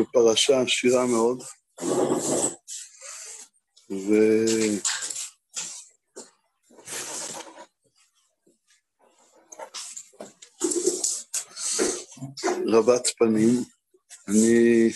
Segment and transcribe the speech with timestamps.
[0.00, 1.42] בפרשה עשירה מאוד,
[12.66, 13.64] ורבת פנים.
[14.28, 14.90] אני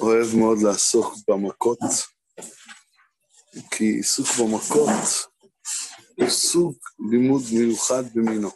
[0.00, 1.78] אוהב מאוד לעסוק במכות,
[3.70, 4.88] כי עיסוק במכות
[6.18, 6.74] הוא סוג
[7.10, 8.50] לימוד מיוחד במינו.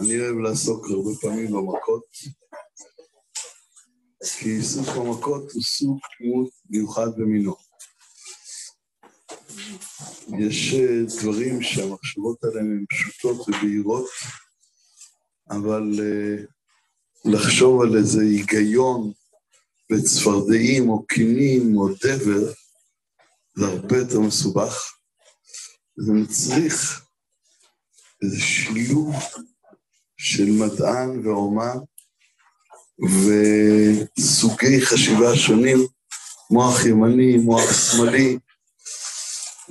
[0.00, 2.04] אני אוהב לעסוק הרבה פעמים במכות,
[4.38, 7.56] כי עיסוק במכות הוא סוג לימוד מיוחד במינו.
[10.38, 14.06] יש אה, דברים שהמחשבות עליהן הן פשוטות ובהירות,
[15.50, 16.46] אבל uh,
[17.24, 19.12] לחשוב על איזה היגיון
[19.92, 22.52] בצפרדעים או קינים או דבר,
[23.56, 24.92] זה הרבה יותר מסובך.
[25.96, 27.09] זה מצריך
[28.22, 29.14] איזה שילוב
[30.16, 31.78] של מדען ואומן
[33.00, 35.78] וסוגי חשיבה שונים,
[36.50, 38.38] מוח ימני, מוח שמאלי,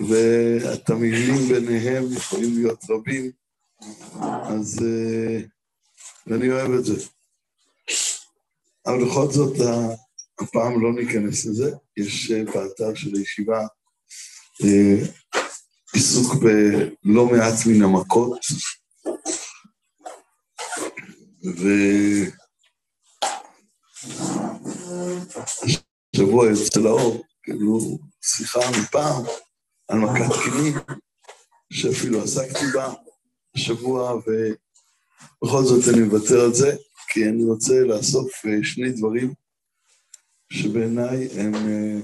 [0.09, 3.31] והתמהילים ביניהם יכולים להיות רבים,
[4.44, 7.05] אז uh, אני אוהב את זה.
[8.86, 9.58] אבל בכל זאת,
[10.42, 13.67] הפעם לא ניכנס לזה, יש uh, באתר של הישיבה
[16.00, 18.39] עיסוק בלא מעט מן המכות,
[26.16, 29.23] והשבוע יוצא לאור, כאילו, שיחה מפעם,
[29.88, 30.73] על מכת קינים,
[31.73, 32.94] שאפילו עסקתי בה
[33.55, 36.75] השבוע, ובכל זאת אני מוותר על זה,
[37.09, 39.33] כי אני רוצה לאסוף אה, שני דברים
[40.53, 42.00] שבעיניי הם אה,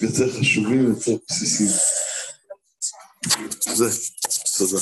[0.00, 1.97] יותר חשובים, יותר בסיסיים.
[3.74, 3.84] זה,
[4.58, 4.78] תודה.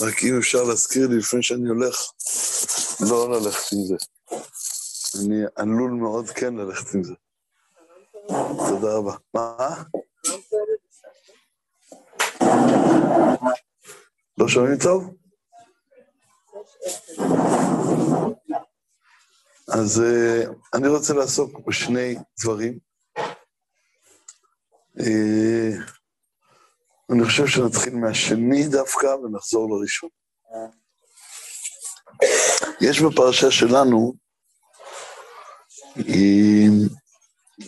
[0.00, 1.96] רק אם אפשר להזכיר לי לפני שאני הולך,
[3.10, 3.96] לא ללכת עם זה.
[5.20, 7.14] אני עלול מאוד כן ללכת עם זה.
[8.68, 9.16] תודה רבה.
[9.34, 9.82] מה?
[14.38, 15.14] לא שומעים טוב?
[19.68, 22.78] אז uh, אני רוצה לעסוק בשני דברים.
[24.98, 25.94] Uh,
[27.14, 30.08] אני חושב שנתחיל מהשני דווקא ונחזור לראשון.
[32.80, 34.14] יש בפרשה שלנו,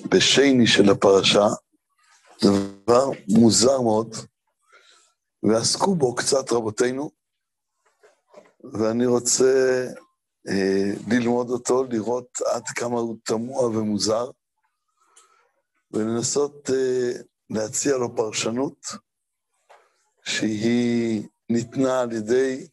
[0.08, 1.46] בשני של הפרשה,
[2.42, 4.16] דבר מוזר מאוד,
[5.42, 7.10] ועסקו בו קצת רבותינו,
[8.72, 9.84] ואני רוצה
[10.48, 14.30] אה, ללמוד אותו, לראות עד כמה הוא תמוה ומוזר,
[15.90, 17.12] ולנסות אה,
[17.50, 19.05] להציע לו פרשנות
[20.26, 22.66] שהיא ניתנה על ידי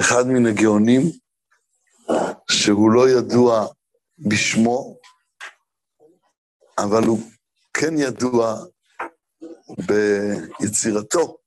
[0.00, 1.02] אחד מן הגאונים,
[2.50, 3.66] שהוא לא ידוע
[4.18, 4.98] בשמו,
[6.78, 7.18] אבל הוא
[7.74, 8.64] כן ידוע
[9.86, 11.38] ביצירתו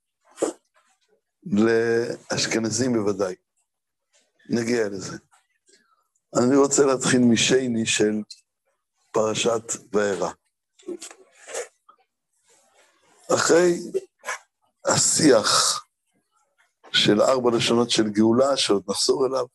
[1.43, 3.35] לאשכנזים בוודאי.
[4.49, 5.17] נגיע לזה.
[6.39, 8.13] אני רוצה להתחיל משייני של
[9.11, 9.63] פרשת
[9.93, 10.31] וארא.
[13.35, 13.79] אחרי
[14.93, 15.83] השיח
[16.91, 19.45] של ארבע לשונות של גאולה, שעוד נחזור אליו,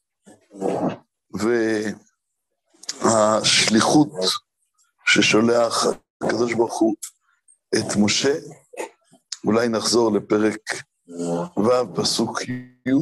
[3.00, 4.08] והשליחות
[5.06, 5.86] ששולח
[6.22, 6.94] הקדוש ברוך הוא
[7.74, 8.34] את משה,
[9.44, 10.60] אולי נחזור לפרק
[11.56, 12.92] ו', פסוק י',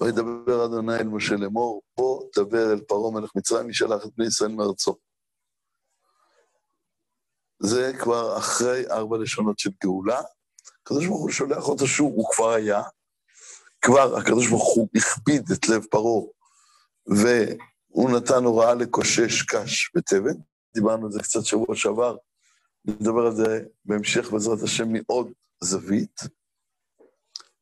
[0.00, 4.50] וידבר אדוני אל משה לאמור, בוא דבר אל פרעה מלך מצרים, ישלח את בני ישראל
[4.50, 5.07] מארצו.
[7.60, 10.20] זה כבר אחרי ארבע לשונות של גאולה.
[10.82, 12.82] הקדוש ברוך הוא שולח אותו שוב, הוא כבר היה.
[13.80, 16.22] כבר הקדוש ברוך הוא הכביד את לב פרעה,
[17.06, 20.34] והוא נתן הוראה לקושש קש בתבן.
[20.74, 22.16] דיברנו על זה קצת שבוע שעבר,
[22.84, 25.32] נדבר על זה בהמשך בעזרת השם מעוד
[25.64, 26.20] זווית.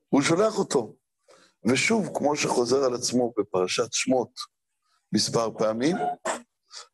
[0.09, 0.95] הוא שולח אותו.
[1.65, 4.31] ושוב, כמו שחוזר על עצמו בפרשת שמות
[5.13, 5.97] מספר פעמים,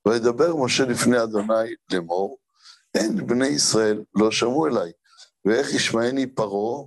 [0.08, 2.38] וידבר משה לפני אדוני לאמור,
[2.94, 4.92] אין בני ישראל לא שמעו אליי,
[5.44, 6.86] ואיך ישמעני פרעה,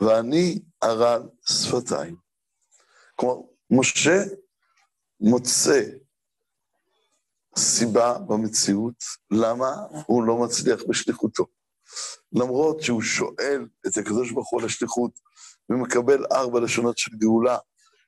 [0.00, 2.16] ואני ארל שפתיים.
[3.16, 3.36] כלומר,
[3.70, 4.24] משה
[5.20, 5.82] מוצא
[7.58, 9.76] סיבה במציאות למה
[10.06, 11.46] הוא לא מצליח בשליחותו.
[12.32, 15.10] למרות שהוא שואל את הקדוש ברוך הוא על השליחות
[15.70, 17.58] ומקבל ארבע לשונות של גאולה,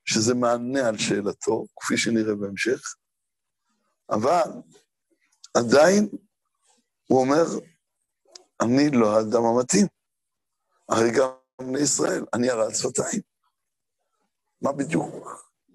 [0.04, 2.94] שזה מענה על שאלתו, כפי שנראה בהמשך,
[4.10, 4.50] אבל
[5.54, 6.08] עדיין
[7.06, 7.44] הוא אומר,
[8.60, 9.86] אני לא האדם המתאים.
[10.88, 11.28] הרי גם
[11.60, 13.20] בני ישראל, אני הרעל שפתיים.
[14.62, 15.14] מה בדיוק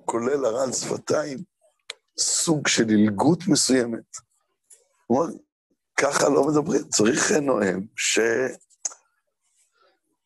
[0.05, 1.37] כולל הרעל שפתיים?
[2.19, 4.17] סוג של עילגות מסוימת.
[5.07, 5.33] הוא אומר,
[5.97, 7.87] ככה לא מדברים, צריך נואם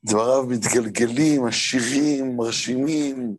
[0.04, 3.36] שדבריו מתגלגלים, עשירים, מרשימים,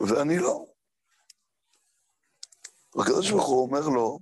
[0.00, 0.64] ואני לא.
[3.00, 4.18] הקדוש ברוך הוא אומר לו,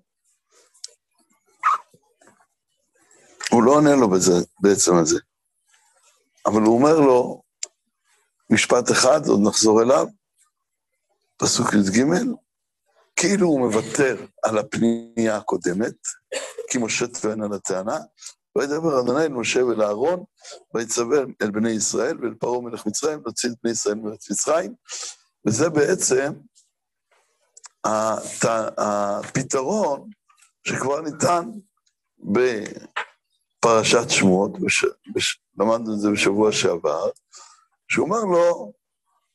[3.51, 5.19] הוא לא עונה לו בזה, בעצם על זה,
[6.47, 7.43] אבל הוא אומר לו,
[8.51, 10.07] משפט אחד, עוד נחזור אליו,
[11.37, 12.05] פסוק י"ג,
[13.17, 15.95] כאילו הוא מוותר על הפנייה הקודמת,
[16.71, 17.99] כי משה טוען על הטענה,
[18.59, 20.25] וידבר אדוני אל משה ואל אהרון,
[20.75, 24.75] ויצווה אל בני ישראל ואל פרעה מלך מצרים, להוציא את בני ישראל מארץ מצרים,
[25.47, 26.33] וזה בעצם.
[28.79, 30.11] הפתרון
[30.69, 31.51] שכבר ניתן
[33.67, 34.85] בפרשת שמות, בש...
[35.15, 35.41] בש...
[35.59, 37.11] למדנו את זה בשבוע שעבר,
[37.89, 38.73] שהוא אומר לו,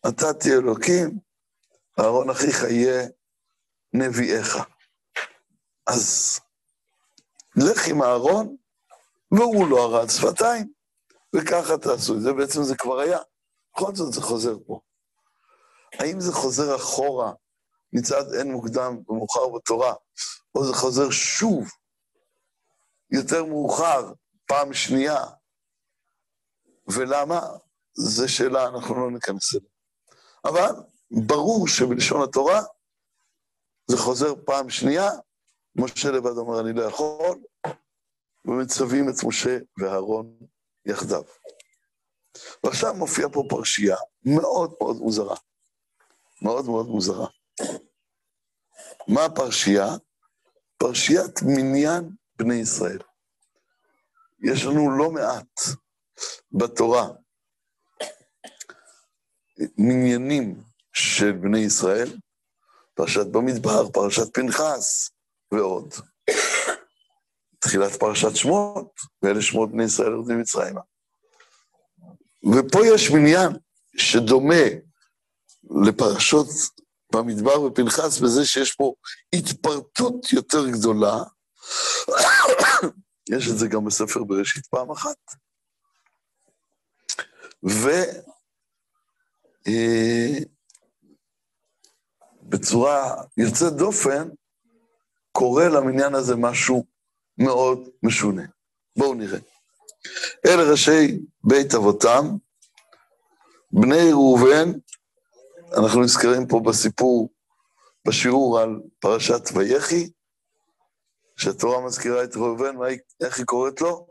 [0.07, 1.19] אתה תהיה אלוקים,
[1.99, 3.07] אהרון אחיך יהיה
[3.93, 4.57] נביאיך.
[5.87, 6.39] אז
[7.55, 8.55] לך עם אהרון,
[9.31, 10.71] והוא לא הרעד שפתיים,
[11.35, 12.33] וככה תעשו את זה.
[12.33, 13.19] בעצם זה כבר היה.
[13.75, 14.79] בכל זאת זה חוזר פה.
[15.99, 17.33] האם זה חוזר אחורה
[17.93, 19.93] מצד אין מוקדם ומאוחר בתורה,
[20.55, 21.69] או זה חוזר שוב,
[23.11, 24.13] יותר מאוחר,
[24.51, 25.17] פעם שנייה?
[26.87, 27.41] ולמה?
[27.93, 29.69] זו שאלה, אנחנו לא ניכנס אליה.
[30.45, 30.83] אבל
[31.25, 32.61] ברור שבלשון התורה
[33.87, 35.09] זה חוזר פעם שנייה,
[35.75, 37.39] משה לבד אומר, אני לא יכול,
[38.45, 40.37] ומצווים את משה ואהרון
[40.85, 41.23] יחדיו.
[42.63, 45.35] ועכשיו מופיעה פה פרשייה מאוד מאוד מוזרה.
[46.41, 47.27] מאוד מאוד מוזרה.
[49.07, 49.87] מה הפרשייה?
[50.77, 52.99] פרשיית מניין בני ישראל.
[54.43, 55.59] יש לנו לא מעט
[56.51, 57.07] בתורה
[59.77, 60.61] מניינים
[60.93, 62.17] של בני ישראל,
[62.93, 65.09] פרשת במדבר, פרשת פנחס
[65.51, 65.93] ועוד.
[67.59, 68.91] תחילת פרשת שמות,
[69.23, 70.81] ואלה שמות בני ישראל יורדים מצרימה.
[72.53, 73.51] ופה יש מניין
[73.97, 74.63] שדומה
[75.85, 76.47] לפרשות
[77.13, 78.93] במדבר ופנחס בזה שיש פה
[79.35, 81.23] התפרטות יותר גדולה.
[83.31, 85.17] יש את זה גם בספר בראשית פעם אחת.
[92.43, 94.29] ובצורה אה, יוצאת דופן,
[95.31, 96.85] קורה למניין הזה משהו
[97.37, 98.43] מאוד משונה.
[98.97, 99.39] בואו נראה.
[100.45, 102.25] אלה ראשי בית אבותם,
[103.71, 104.71] בני ראובן,
[105.77, 107.29] אנחנו נזכרים פה בסיפור,
[108.07, 110.09] בשיעור על פרשת ויחי,
[111.41, 112.75] שהתורה מזכירה את ראובן,
[113.23, 114.07] איך היא קוראת לו?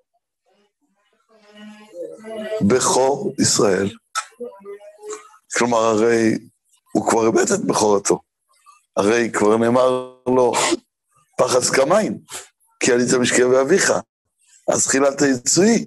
[2.68, 3.90] בכור ישראל.
[5.58, 6.38] כלומר, הרי
[6.92, 8.20] הוא כבר איבד את בכורתו.
[8.96, 10.52] הרי כבר נאמר לו,
[11.38, 12.18] פחס כמים,
[12.80, 13.92] כי עלית משקיע באביך,
[14.68, 15.84] אז חיללת יצואי.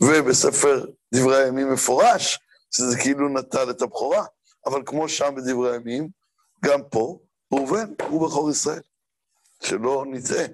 [0.00, 0.84] ובספר
[1.14, 2.38] דברי הימים מפורש,
[2.70, 4.24] שזה כאילו נטל את הבכורה.
[4.66, 6.08] אבל כמו שם בדברי הימים,
[6.64, 7.18] גם פה,
[7.52, 8.82] ראובן הוא בכור ישראל.
[9.62, 10.46] שלא נטעה.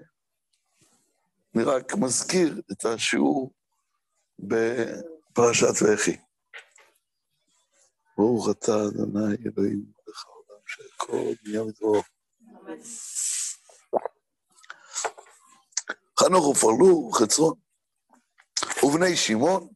[1.55, 3.53] אני רק מזכיר את השיעור
[4.39, 6.17] בפרשת ויחי.
[8.17, 12.03] ברוך אתה, אדוני אלוהים, לך עולם שהכל נהיה מדברו.
[16.21, 17.55] חנוך ופרלו, חצרון,
[18.83, 19.69] ובני שמעון,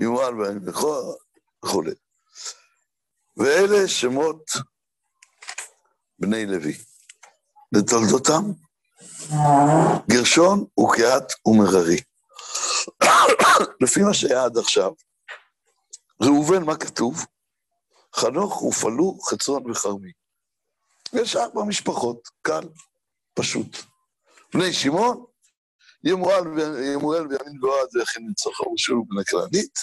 [0.00, 1.16] יומל בן בכור,
[1.64, 1.94] וכולי.
[3.36, 4.50] ואלה שמות
[6.18, 6.91] בני לוי.
[7.72, 8.42] לתולדותם,
[10.10, 12.00] גרשון וקהת ומררי.
[13.82, 14.92] לפי מה שהיה עד עכשיו,
[16.22, 17.24] ראובן, מה כתוב?
[18.16, 20.12] חנוך ופלו, חצרון וחרמי.
[21.12, 22.68] יש ארבע משפחות, קל,
[23.34, 23.76] פשוט.
[24.54, 25.24] בני שמעון,
[26.04, 26.48] ימואל
[27.26, 29.78] וימין גועד ויכין לצורך ושוב בן הכנענית.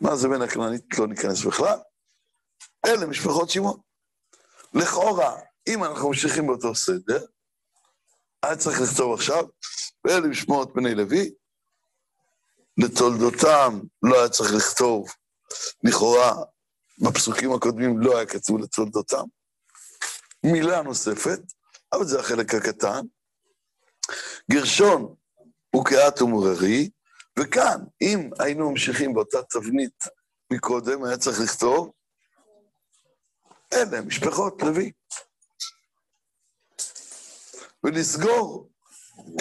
[0.00, 0.98] מה זה בן הכנענית?
[0.98, 1.78] לא ניכנס בכלל.
[2.86, 3.80] אלה משפחות שמעון.
[4.74, 5.36] לכאורה,
[5.68, 7.24] אם אנחנו ממשיכים באותו סדר,
[8.42, 9.44] היה צריך לכתוב עכשיו,
[10.04, 11.34] ואלה משמעות בני לוי,
[12.76, 15.08] לתולדותם לא היה צריך לכתוב,
[15.84, 16.34] לכאורה,
[16.98, 19.24] בפסוקים הקודמים לא היה כתוב לתולדותם.
[20.44, 21.40] מילה נוספת,
[21.92, 23.00] אבל זה החלק הקטן.
[24.50, 25.14] גרשון
[25.74, 26.90] הוא קהת ומוררי,
[27.38, 30.04] וכאן, אם היינו ממשיכים באותה תבנית
[30.52, 31.92] מקודם, היה צריך לכתוב
[33.72, 34.92] אלה משפחות לוי.
[37.84, 38.70] ולסגור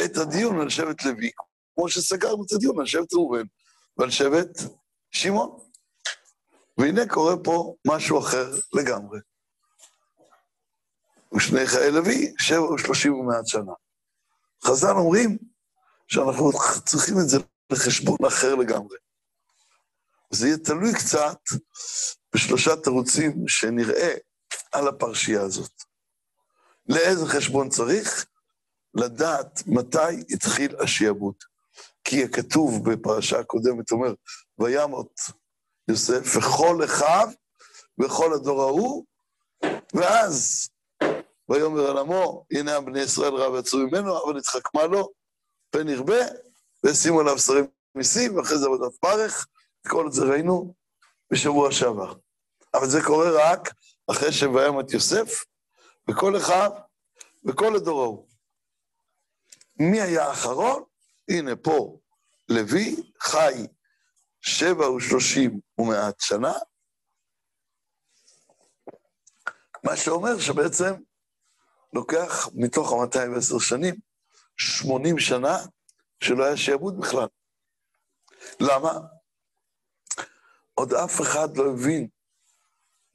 [0.06, 1.32] את הדיון על שבט לוי,
[1.76, 3.44] כמו שסגרנו את הדיון על שבט ראובן
[3.98, 4.60] ועל שבט
[5.12, 5.60] שמעון.
[6.78, 9.20] והנה קורה פה משהו אחר לגמרי.
[11.36, 13.74] ושני חיי לוי, שבע ושלושים ומעט שנה.
[14.66, 15.38] חז"ל אומרים
[16.08, 16.52] שאנחנו
[16.86, 17.38] צריכים את זה
[17.70, 18.98] לחשבון אחר לגמרי.
[20.30, 21.40] זה יהיה תלוי קצת
[22.36, 24.14] בשלושה תירוצים שנראה
[24.72, 25.72] על הפרשייה הזאת.
[26.90, 28.26] לאיזה חשבון צריך?
[28.96, 31.36] לדעת מתי התחיל השיעבוד.
[32.04, 34.14] כי הכתוב בפרשה הקודמת אומר,
[34.60, 35.20] וימות
[35.88, 37.28] יוסף וכל אחיו
[38.00, 39.06] וכל הדור ההוא,
[39.94, 40.70] ואז
[41.50, 45.10] ויאמר על עמו, הנה בני ישראל רב יצאו ממנו, אבל התחכמה לו,
[45.70, 46.22] פן ירבה,
[46.84, 49.48] וישימו עליו שרים מיסים, ואחרי זה עבודת פרך,
[49.88, 50.74] כל זה ראינו
[51.32, 52.14] בשבוע שעבר.
[52.74, 53.74] אבל זה קורה רק
[54.12, 55.44] אחרי שוים את יוסף,
[56.10, 56.70] וכל אחד,
[57.46, 58.28] וכל הדור ההוא.
[59.80, 60.84] מי היה האחרון?
[61.30, 62.00] הנה פה
[62.50, 63.68] לוי, חי
[64.42, 66.54] שבע ושלושים ומעט שנה,
[69.84, 70.94] מה שאומר שבעצם
[71.94, 73.96] לוקח מתוך ה-210 שנים,
[74.58, 75.58] 80 שנה
[76.24, 77.28] שלא היה שיעבוד בכלל.
[78.60, 78.92] למה?
[80.74, 82.08] עוד אף אחד לא הבין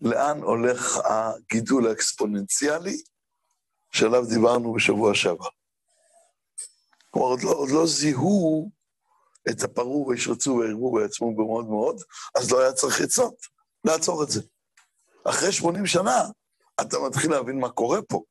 [0.00, 2.96] לאן הולך הגידול האקספוננציאלי
[3.92, 5.48] שעליו דיברנו בשבוע שעבר.
[7.18, 8.70] כלומר, עוד לא, עוד לא זיהו
[9.50, 12.02] את הפרעו וישרצו וירבו ויעצמו במאוד מאוד,
[12.34, 13.34] אז לא היה צריך עצות
[13.84, 14.40] לעצור את זה.
[15.24, 16.24] אחרי 80 שנה,
[16.80, 18.22] אתה מתחיל להבין מה קורה פה.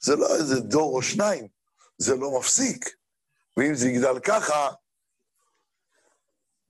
[0.00, 1.48] זה לא איזה דור או שניים,
[1.98, 2.96] זה לא מפסיק.
[3.56, 4.68] ואם זה יגדל ככה,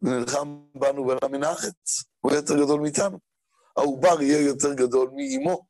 [0.03, 3.19] נלחם בנו ולה מן הארץ, הוא יותר גדול מאיתנו.
[3.77, 5.67] העובר יהיה יותר גדול מאימו.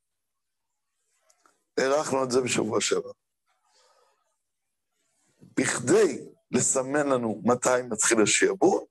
[1.79, 3.20] הארכנו את זה בשבוע שעבר.
[5.57, 6.19] בכדי
[6.51, 8.83] לסמן לנו מתי מתחיל השיעבוד,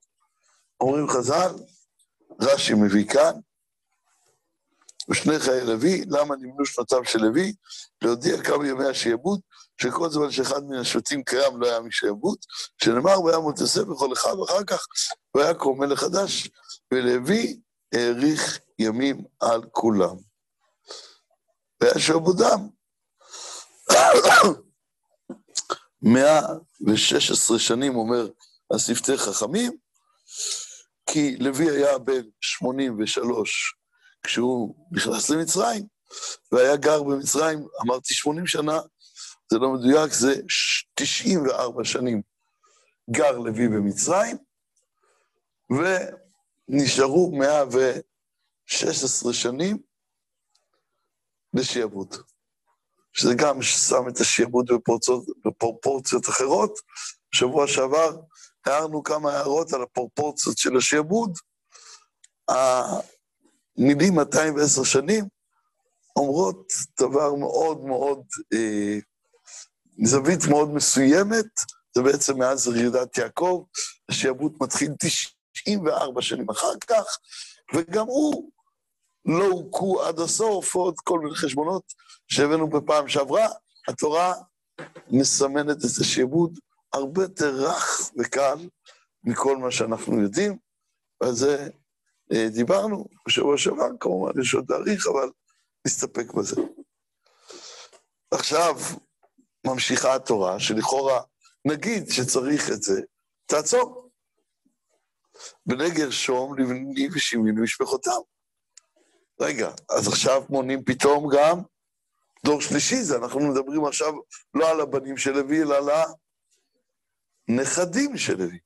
[0.80, 1.54] אומרים חז"ל,
[2.40, 3.32] רש"י מביא כאן,
[5.10, 7.54] ושני חיי לוי, למה נמנו שנותיו של לוי?
[8.02, 9.40] להודיע כמה ימי השיעבוד,
[9.82, 12.38] שכל זמן שאחד מן השבטים קיים לא היה משעבוד,
[12.82, 14.86] שנאמר והיה יוסף בכל אחד, ואחר כך
[15.34, 16.50] והיה קרום מלך חדש,
[16.92, 17.60] ולוי
[17.94, 20.16] האריך ימים על כולם.
[21.80, 22.68] והיה שעבודם.
[26.02, 28.28] 116 שנים, אומר
[28.74, 29.72] השפתי חכמים,
[31.10, 33.74] כי לוי היה בן 83
[34.22, 35.86] כשהוא נכנס למצרים,
[36.52, 38.80] והיה גר במצרים, אמרתי 80 שנה,
[39.52, 40.34] זה לא מדויק, זה
[40.94, 42.22] 94 שנים
[43.10, 44.36] גר לוי במצרים,
[46.68, 49.78] ונשארו 116 שנים
[51.54, 52.16] לשעבוד.
[53.20, 56.78] שזה גם שם את השעבוד בפורציות, בפרופורציות אחרות.
[57.32, 58.16] בשבוע שעבר
[58.66, 61.38] הערנו כמה הערות על הפרופורציות של השעבוד.
[62.48, 65.24] המילים 210 שנים
[66.16, 68.22] אומרות דבר מאוד מאוד,
[68.52, 68.98] אה,
[70.04, 71.46] זווית מאוד מסוימת,
[71.94, 73.64] זה בעצם מאז ירידת יעקב,
[74.08, 77.18] השעבוד מתחיל 94 שנים אחר כך,
[77.74, 78.50] וגם הוא
[79.24, 81.82] לא הוכו עד הסוף, עוד כל מיני חשבונות
[82.28, 83.48] שהבאנו בפעם שעברה,
[83.88, 84.34] התורה
[85.10, 86.58] מסמנת את השעבוד
[86.92, 88.68] הרבה יותר רך וקל
[89.24, 90.58] מכל מה שאנחנו יודעים,
[91.20, 91.68] ועל זה
[92.32, 95.30] אה, דיברנו בשבוע שעבר, כמובן יש עוד להאריך, אבל
[95.86, 96.56] נסתפק בזה.
[98.30, 98.74] עכשיו
[99.66, 101.22] ממשיכה התורה, שלכאורה
[101.64, 103.00] נגיד שצריך את זה,
[103.46, 104.10] תעצור.
[105.66, 108.20] בני גרשום לבני ושמעי למשפחותם.
[109.40, 111.60] רגע, אז עכשיו מונים פתאום גם
[112.44, 114.12] דור שלישי, זה אנחנו מדברים עכשיו
[114.54, 115.84] לא על הבנים של לוי, אלא על
[117.48, 118.58] הנכדים של לוי.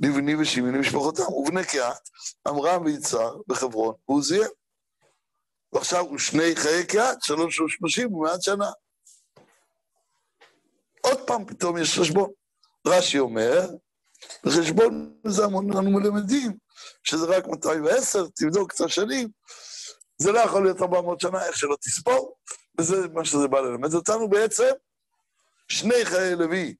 [0.00, 2.08] לבני ושמעי למשפחותם, ובני קהת,
[2.48, 4.48] עמרם ויצהר בחברון, ועוזיאל.
[5.72, 8.70] ועכשיו הוא שני חיי קהת, שלוש ושלושים ומעט שנה.
[11.00, 12.30] עוד פעם פתאום יש חשבון.
[12.86, 13.60] רש"י אומר,
[14.44, 16.58] בחשבון זה אנחנו מלמדים,
[17.04, 19.28] שזה רק 210, תבדוק את השנים,
[20.18, 22.36] זה לא יכול להיות 400 שנה, איך שלא תספור,
[22.78, 24.70] וזה מה שזה בא ללמד אותנו בעצם.
[25.68, 26.74] שני חיי לוי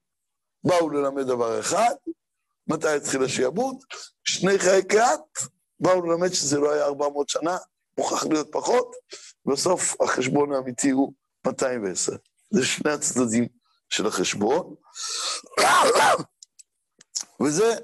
[0.63, 1.93] באו ללמד דבר אחד,
[2.67, 3.75] מתי התחיל השעבוד,
[4.23, 5.19] שני חיי קהת
[5.79, 7.57] באו ללמד שזה לא היה 400 שנה,
[7.97, 8.95] מוכרח להיות פחות,
[9.45, 11.13] בסוף החשבון האמיתי הוא
[11.47, 12.11] 210.
[12.51, 13.47] זה שני הצדדים
[13.89, 14.75] של החשבון.
[17.41, 17.75] וזה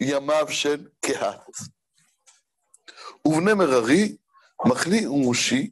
[0.00, 1.50] ימיו של קהת.
[3.26, 4.16] ובני מררי,
[4.66, 5.70] מחלי ומושי,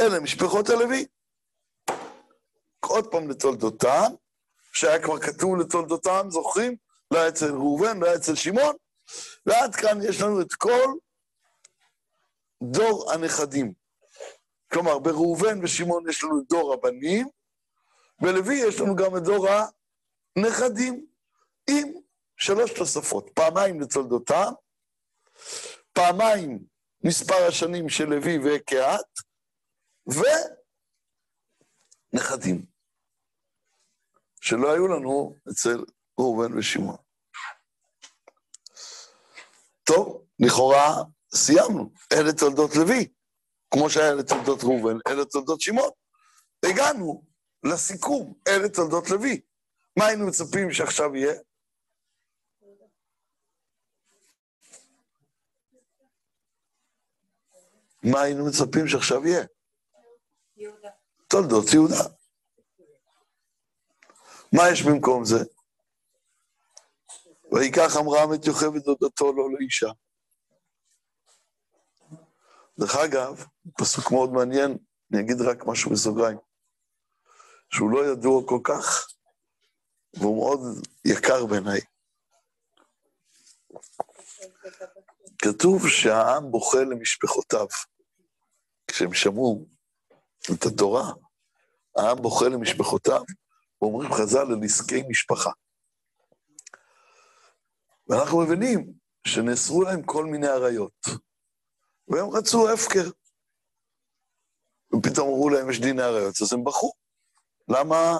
[0.00, 1.06] אלה משפחות הלוי.
[2.80, 4.12] עוד פעם לתולדותם,
[4.72, 6.76] שהיה כבר כתוב לתולדותם, זוכרים?
[7.10, 8.76] לא היה אצל ראובן, לא היה אצל שמעון,
[9.46, 10.94] ועד כאן יש לנו את כל
[12.62, 13.72] דור הנכדים.
[14.72, 17.28] כלומר, בראובן ושמעון יש לנו את דור הבנים,
[18.20, 19.48] בלוי יש לנו גם את דור
[20.36, 21.06] הנכדים,
[21.70, 21.92] עם
[22.36, 24.52] שלוש תוספות, פעמיים לתולדותם,
[25.92, 26.64] פעמיים
[27.04, 29.06] מספר השנים של לוי וקהת,
[32.12, 32.66] ונכדים,
[34.40, 35.84] שלא היו לנו אצל
[36.20, 36.96] ראובן ושמעון.
[39.84, 41.02] טוב, לכאורה
[41.34, 43.08] סיימנו, אלה תולדות לוי,
[43.70, 45.90] כמו שהיה לתולדות ראובן, אלה תולדות שמעון.
[46.64, 47.24] הגענו
[47.64, 49.40] לסיכום, אלה תולדות לוי.
[49.98, 51.34] מה היינו מצפים שעכשיו יהיה?
[58.12, 59.44] מה היינו מצפים שעכשיו יהיה?
[60.56, 60.88] יהודה.
[61.28, 62.02] תולדות יהודה.
[64.52, 65.44] מה יש במקום זה?
[67.52, 69.90] ויקח עמרם את יוכבד דודתו לו לאישה.
[72.78, 73.44] דרך אגב,
[73.78, 74.78] פסוק מאוד מעניין,
[75.12, 76.38] אני אגיד רק משהו בסוגריים,
[77.70, 79.08] שהוא לא ידוע כל כך,
[80.14, 80.60] והוא מאוד
[81.04, 81.80] יקר בעיניי.
[85.38, 87.66] כתוב שהעם בוכה למשפחותיו.
[88.88, 89.66] כשהם שמעו
[90.54, 91.12] את התורה,
[91.96, 93.22] העם בוכה למשפחותיו,
[93.82, 95.50] ואומרים חז"ל לנזקי משפחה.
[98.08, 98.92] ואנחנו מבינים
[99.26, 101.06] שנאסרו להם כל מיני עריות,
[102.08, 103.10] והם רצו הפקר.
[104.94, 106.92] ופתאום אמרו להם, יש דיני עריות, אז הם בכו.
[107.68, 108.18] למה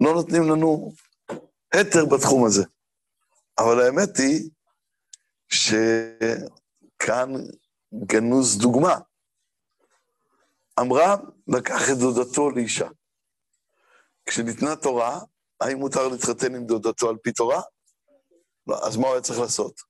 [0.00, 0.92] לא נותנים לנו
[1.72, 2.64] היתר בתחום הזה?
[3.58, 4.50] אבל האמת היא
[5.48, 7.30] שכאן
[8.06, 8.98] גנוז דוגמה.
[10.80, 11.18] עמרם
[11.48, 12.88] לקח את דודתו לאישה.
[14.26, 15.20] כשניתנה תורה,
[15.60, 17.62] האם מותר להתחתן עם דודתו על פי תורה?
[18.66, 19.80] לא, אז מה הוא היה צריך לעשות?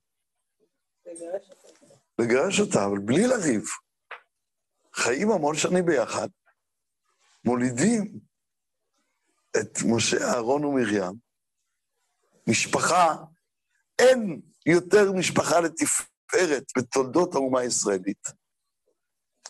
[2.19, 3.65] לגרש אותה, אבל בלי לריב.
[4.95, 6.29] חיים המון שנים ביחד,
[7.45, 8.21] מולידים
[9.57, 11.13] את משה, אהרון ומרים,
[12.47, 13.17] משפחה,
[13.99, 18.40] אין יותר משפחה לתפארת בתולדות האומה הישראלית.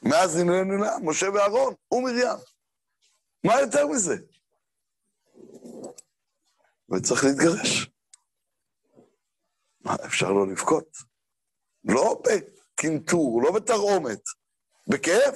[0.02, 2.26] מאז נמלאנו לה, משה ואהרון ומרים.
[3.44, 4.16] מה יותר מזה?
[6.90, 7.90] וצריך להתגרש.
[9.80, 10.96] מה, אפשר לא לבכות?
[11.84, 14.20] לא בקנטור, לא בתרעומת,
[14.86, 15.34] בכאב.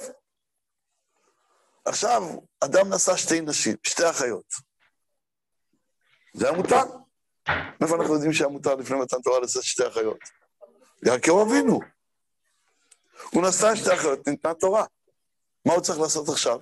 [1.85, 2.21] עכשיו,
[2.59, 4.53] אדם נשא שתי נשים, שתי אחיות.
[6.33, 6.83] זה היה מותר.
[7.81, 10.19] מאיפה אנחנו יודעים שהיה מותר לפני מתן תורה לשאת שתי אחיות?
[11.05, 11.94] יעקב אבינו.
[13.31, 14.85] הוא נשא שתי אחיות, ניתנה תורה.
[15.65, 16.59] מה הוא צריך לעשות עכשיו?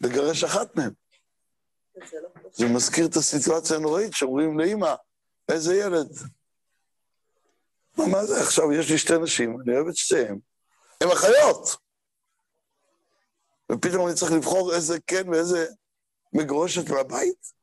[0.00, 0.90] לגרש אחת מהן.
[2.52, 4.94] זה מזכיר את הסיטואציה הנוראית שאומרים לאימא,
[5.48, 6.08] איזה ילד.
[7.98, 8.72] מה, מה זה עכשיו?
[8.72, 10.38] יש לי שתי נשים, אני אוהב את שתיהן.
[11.00, 11.76] הן אחיות.
[13.72, 15.66] ופתאום אני צריך לבחור איזה כן ואיזה
[16.32, 17.54] מגורשת מהבית?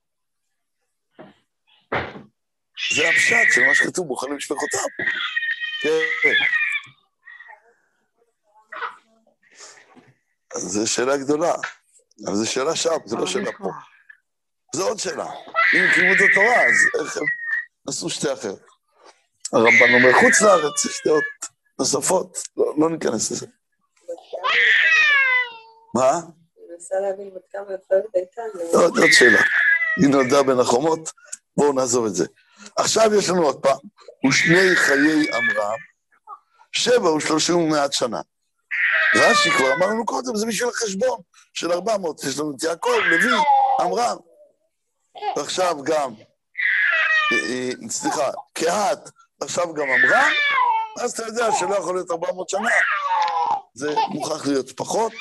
[2.94, 4.86] זה הפשט של מה שכתוב, בוחרים משפחותיו.
[5.84, 6.61] כן.
[10.56, 11.54] זו שאלה גדולה,
[12.26, 13.70] אבל זו שאלה שם, זו לא שאלה פה.
[14.76, 15.26] זו עוד שאלה.
[15.74, 17.24] אם קיימו את התורה, אז איך הם
[17.88, 18.66] עשו שתי אחרת?
[19.54, 21.24] הרמב"ן אומר חוץ לארץ, יש דעות
[21.80, 23.48] נוספות, לא, לא ניכנס לזה.
[25.96, 26.12] מה?
[26.12, 28.42] אני מנסה להבין בת כמה יפה הייתה.
[28.74, 29.42] לא, עוד שאלה.
[29.98, 31.12] היא נולדה בין החומות,
[31.58, 32.26] בואו נעזוב את זה.
[32.76, 33.78] עכשיו יש לנו עוד פעם,
[34.30, 35.78] ושני חיי עמרם,
[36.72, 38.22] שבע ושלושים ומעט שנה.
[39.16, 41.20] רש"י כבר אמרנו קודם, זה בשביל החשבון
[41.54, 43.38] של ארבע מאות, יש לנו את יעקב, לוי,
[43.80, 44.18] עמרם.
[45.38, 46.14] ועכשיו גם,
[47.32, 49.10] אה, אה, סליחה, קהת,
[49.42, 50.32] עכשיו גם עמרם,
[51.02, 52.70] אז אתה יודע שלא יכול להיות ארבע מאות שנה.
[53.74, 55.12] זה מוכרח להיות פחות,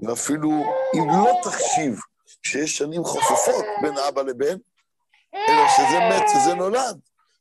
[0.00, 0.50] ואפילו
[0.94, 2.00] אם לא תחשיב
[2.42, 4.56] שיש שנים חופפות בין אבא לבן,
[5.34, 6.98] אלא שזה מת, שזה נולד,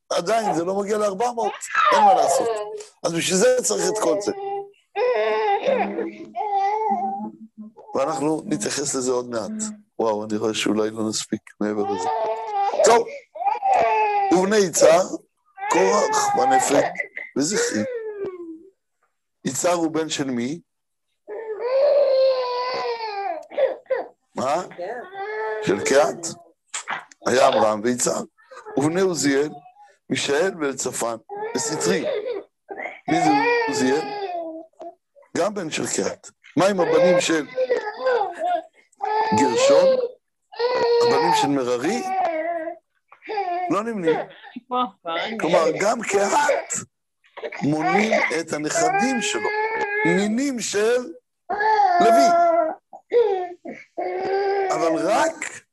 [0.10, 1.54] עדיין זה לא מגיע לארבע מאות,
[1.94, 2.50] אין מה לעשות.
[3.04, 4.32] אז בשביל זה צריך את כל זה.
[7.96, 9.64] ואנחנו נתייחס לזה עוד מעט.
[10.00, 12.10] וואו, אני רואה שאולי לא נספיק מעבר לזה.
[12.86, 13.08] טוב,
[14.34, 15.04] ובני יצהר,
[15.70, 16.84] קורח ונפת
[17.38, 17.84] וזכרי.
[19.46, 20.60] יצהר הוא בן של מי?
[24.36, 24.64] מה?
[25.64, 26.28] של קהת.
[27.28, 28.24] היה אברהם ויצהר.
[28.78, 29.50] ובני עוזיאל,
[30.10, 31.16] מישאל ואלצפן
[31.56, 32.06] וסטרי.
[33.10, 33.45] מי זה?
[35.46, 36.30] גם בן של קהת.
[36.58, 37.46] מה עם הבנים של
[39.40, 39.86] גרשון,
[41.08, 42.04] הבנים של מררי,
[43.70, 44.16] לא נמנים.
[45.40, 46.74] כלומר, גם קהת
[47.62, 49.50] מונים את הנכדים שלו,
[50.06, 50.98] נינים של
[52.02, 52.28] לוי.
[54.72, 55.66] אבל רק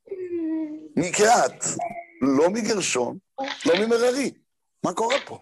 [0.97, 1.65] מקהת,
[2.21, 3.19] לא מגרשון,
[3.67, 4.31] לא ממררי.
[4.85, 5.39] מה קורה פה?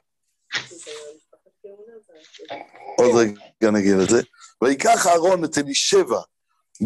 [2.96, 4.22] עוד רגע נגיד לזה.
[4.64, 6.20] ויקח אהרון את אלישבע,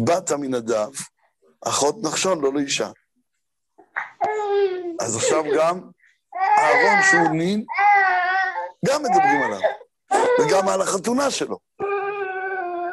[0.05, 0.89] בת עמינדב,
[1.61, 2.89] אחות נחשון, לא לאישה.
[4.99, 5.81] אז עכשיו גם
[6.57, 7.65] אהרון שהוא נין,
[8.85, 9.59] גם מדברים עליו,
[10.39, 11.59] וגם על החתונה שלו,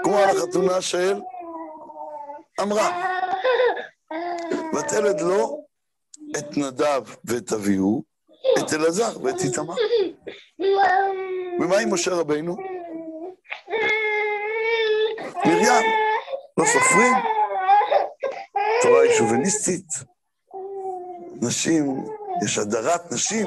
[0.05, 1.21] כמו על החתונה של
[2.61, 3.13] אמרה.
[4.75, 5.65] ותלד לו
[6.39, 8.03] את נדב ואת אביהו,
[8.59, 9.75] את אלעזר ואת איתמר.
[11.61, 12.57] ומה עם משה רבינו?
[15.47, 15.85] מרים,
[16.59, 17.13] לא סופרים,
[18.83, 19.89] תורה היא שוביניסטית,
[21.43, 22.05] נשים,
[22.45, 23.47] יש הדרת נשים,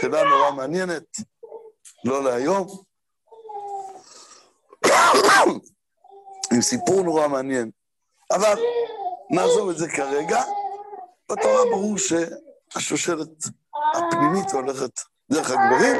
[0.00, 1.16] שאלה נורא מעניינת,
[2.04, 2.66] לא להיום,
[6.52, 7.70] עם סיפור נורא מעניין.
[8.30, 8.58] אבל
[9.30, 10.42] נעזוב את זה כרגע.
[11.32, 13.44] בתורה ברור שהשושלת
[13.94, 15.96] הפנימית הולכת דרך הגברים,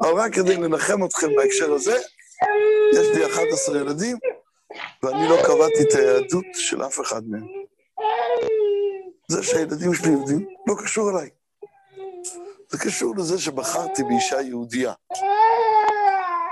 [0.00, 1.96] אבל רק כדי לנחם אתכם בהקשר הזה,
[2.94, 4.16] יש לי 11 ילדים,
[5.02, 7.46] ואני לא קבעתי את היהדות של אף אחד מהם.
[9.28, 11.30] זה שהילדים שלי יהודים לא קשור אליי.
[12.68, 14.92] זה קשור לזה שבחרתי באישה יהודייה.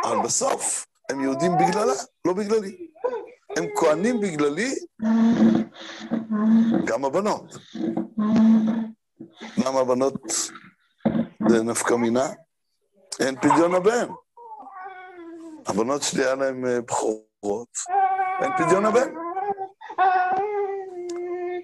[0.04, 1.92] אבל בסוף הם יהודים בגללה,
[2.24, 2.76] לא בגללי.
[3.56, 4.74] הם כהנים בגללי,
[6.84, 7.56] גם הבנות.
[9.58, 10.14] למה הבנות
[11.48, 12.28] זה נפקא מינה?
[13.20, 14.08] אין פדיון הבן.
[15.66, 17.68] הבנות שלי היה להן אה, בכורות,
[18.42, 19.14] אין פדיון הבן.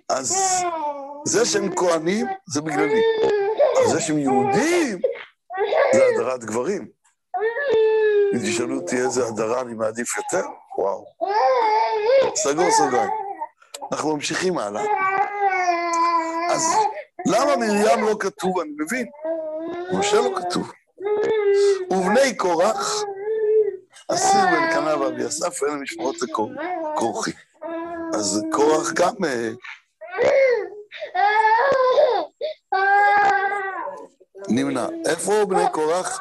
[0.09, 0.37] אז
[1.25, 3.03] זה שהם כהנים, זה בגללי.
[3.79, 4.99] אבל זה שהם יהודים,
[5.93, 6.89] זה הדרת גברים.
[8.35, 10.47] אם תשאלו אותי איזה הדרה אני מעדיף יותר,
[10.79, 11.05] וואו.
[12.35, 13.11] סגור סוגריים.
[13.93, 14.83] אנחנו ממשיכים הלאה.
[16.51, 16.75] אז
[17.27, 18.61] למה מרים לא כתוב?
[18.61, 19.07] אני מבין.
[19.93, 20.73] משה לא כתוב.
[21.91, 23.03] ובני קורח,
[24.09, 27.33] אסיר בן קנה ואבי אסף, אלה משמרות הכורחי.
[28.15, 29.15] אז קורח גם...
[29.25, 29.51] אה,
[34.49, 34.87] נמנע.
[35.07, 36.21] איפה בני קורח?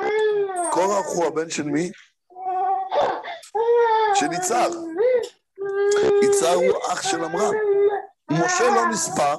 [0.70, 1.92] קורח הוא הבן של מי?
[4.16, 4.70] של יצהר.
[6.24, 7.54] יצהר הוא אח של עמרם.
[8.32, 9.36] משה לא נספר,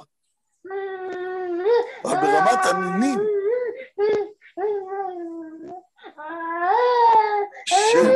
[2.04, 3.31] אבל ברמת הנינים
[7.66, 8.10] של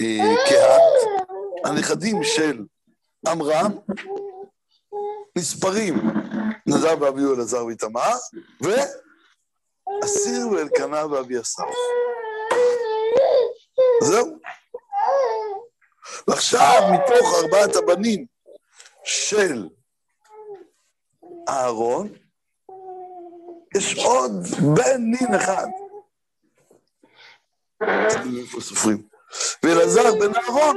[0.00, 1.26] אה, קהת,
[1.64, 2.64] הנכדים של
[3.26, 3.72] עמרם,
[5.38, 5.94] נספרים
[6.66, 8.12] נדב ואביהו אלעזר ואיתמר,
[8.60, 11.62] ואסיר ואלקנה ואבי אסף.
[14.02, 14.38] זהו.
[16.28, 18.26] ועכשיו, מתוך ארבעת הבנים
[19.04, 19.68] של
[21.48, 22.08] אהרון,
[23.74, 24.32] יש עוד
[24.76, 25.66] בן נין אחד.
[29.62, 30.76] ואלעזר בן אהרון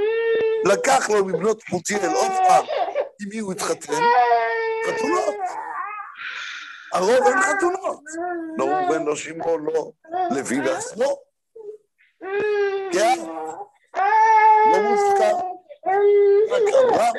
[0.66, 2.66] לקח לו מבנות פותיאל עוד פעם,
[3.22, 3.94] עם מי הוא התחתן?
[4.88, 5.36] חתונות.
[6.94, 8.00] הרוב אין חתונות.
[8.58, 9.92] לא ראובן, לא שמעון, לא
[10.32, 11.18] לוי בעצמו.
[12.92, 13.20] כן?
[14.72, 15.36] לא מוזכר.
[16.52, 17.14] רק אברהם.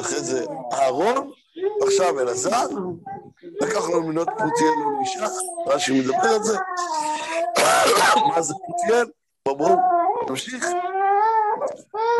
[0.00, 1.32] אחרי זה אהרון,
[1.82, 2.66] עכשיו אלעזר,
[3.60, 5.26] לקח לו מנות פוטיאל לאישה,
[5.66, 6.58] רש"י מדבר על זה.
[8.28, 9.06] מה זה פוטיאל?
[9.44, 9.76] בואו,
[10.28, 10.66] נמשיך.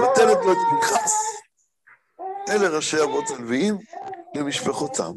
[0.00, 1.14] נותנת לו את פנחס.
[2.48, 3.78] אלה ראשי אבות הלוויים
[4.34, 5.12] למשפחותם.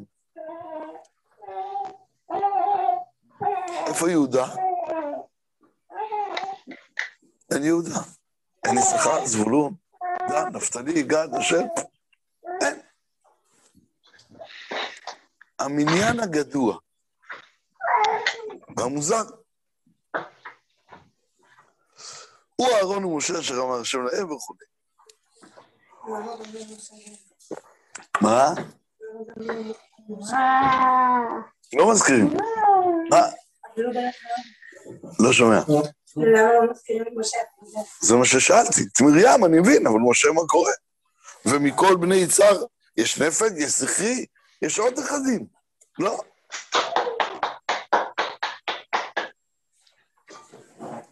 [3.88, 4.46] איפה יהודה?
[7.52, 8.00] אין יהודה.
[8.66, 9.74] אין יששכר, זבולון,
[10.30, 11.62] דן, נפתלי, גד, אשר.
[15.64, 16.78] המניין הגדוע
[18.78, 19.24] והמוזר
[22.56, 24.54] הוא אהרון ומשה אשר אמר השם להם וכו'.
[28.22, 28.54] מה?
[31.74, 32.34] לא מזכירים.
[33.12, 33.22] מה?
[35.20, 35.60] לא שומע.
[38.02, 38.82] זה מה ששאלתי.
[38.94, 40.72] את מרים אני מבין, אבל משה מה קורה?
[41.46, 42.64] ומכל בני יצהר
[42.98, 44.26] יש נפג, יש זכרי,
[44.62, 45.53] יש עוד אחדים.
[46.00, 46.22] לא.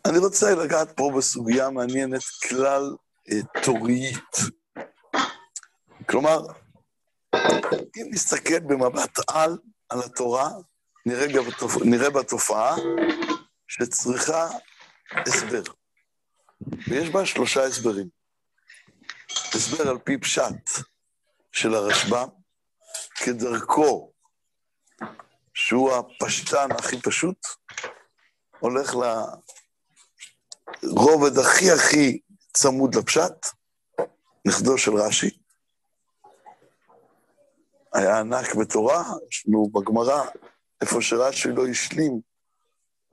[0.06, 2.96] אני רוצה לגעת פה בסוגיה מעניינת כלל
[3.32, 4.36] אה, תורית.
[6.10, 6.42] כלומר,
[7.98, 9.58] אם נסתכל במבט על
[9.92, 10.50] על התורה,
[11.06, 11.44] נראה, גם,
[11.86, 12.76] נראה בתופעה
[13.68, 14.50] שצריכה
[15.12, 15.62] הסבר.
[16.88, 18.08] ויש בה שלושה הסברים.
[19.32, 20.70] הסבר על פי פשט
[21.52, 22.28] של הרשב"ם,
[23.16, 24.11] כדרכו,
[25.66, 27.38] שהוא הפשטן הכי פשוט,
[28.60, 28.96] הולך
[30.84, 32.20] לרובד הכי הכי
[32.54, 33.48] צמוד לפשט,
[34.48, 35.30] נכדו של רש"י,
[37.94, 40.24] היה ענק בתורה, יש לנו בגמרא,
[40.82, 42.22] איפה שרש"י לא השלים,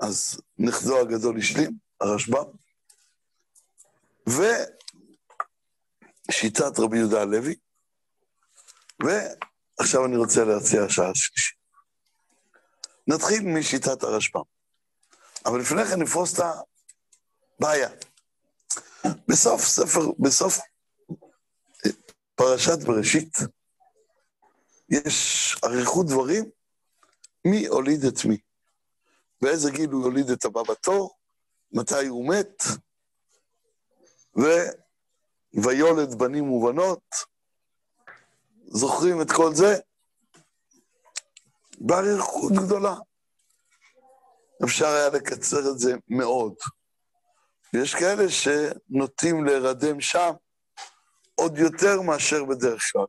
[0.01, 2.45] אז נכדו הגדול השלים, הרשב"ם.
[6.29, 7.55] ושיטת רבי יהודה הלוי,
[9.01, 11.58] ועכשיו אני רוצה להציע השעה השלישית.
[13.09, 14.43] נתחיל משיטת הרשב"ם.
[15.47, 16.45] אבל לפני כן נפרוס את
[17.59, 17.89] הבעיה.
[19.29, 20.59] בסוף ספר, בסוף
[22.35, 23.39] פרשת בראשית,
[24.89, 26.51] יש אריכות דברים,
[27.45, 28.39] מי הוליד את מי.
[29.43, 31.17] באיזה גיל הוא יוליד את הבא בתור,
[31.73, 32.63] מתי הוא מת,
[34.37, 34.43] ו...
[35.55, 37.03] ויולד בנים ובנות.
[38.67, 39.79] זוכרים את כל זה?
[41.81, 42.95] באריכות גדולה.
[44.65, 46.55] אפשר היה לקצר את זה מאוד.
[47.75, 50.31] ויש כאלה שנוטים להירדם שם
[51.35, 53.07] עוד יותר מאשר בדרך כלל.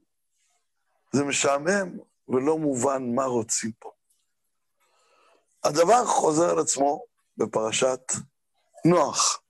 [1.12, 3.92] זה משעמם ולא מובן מה רוצים פה.
[5.64, 7.04] הדבר חוזר על עצמו
[7.38, 8.02] בפרשת
[8.86, 9.42] נוח.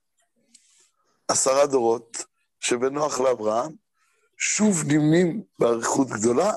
[1.28, 2.18] עשרה דורות
[2.60, 3.72] שבין נוח לאברהם
[4.38, 6.54] שוב נמנים באריכות גדולה.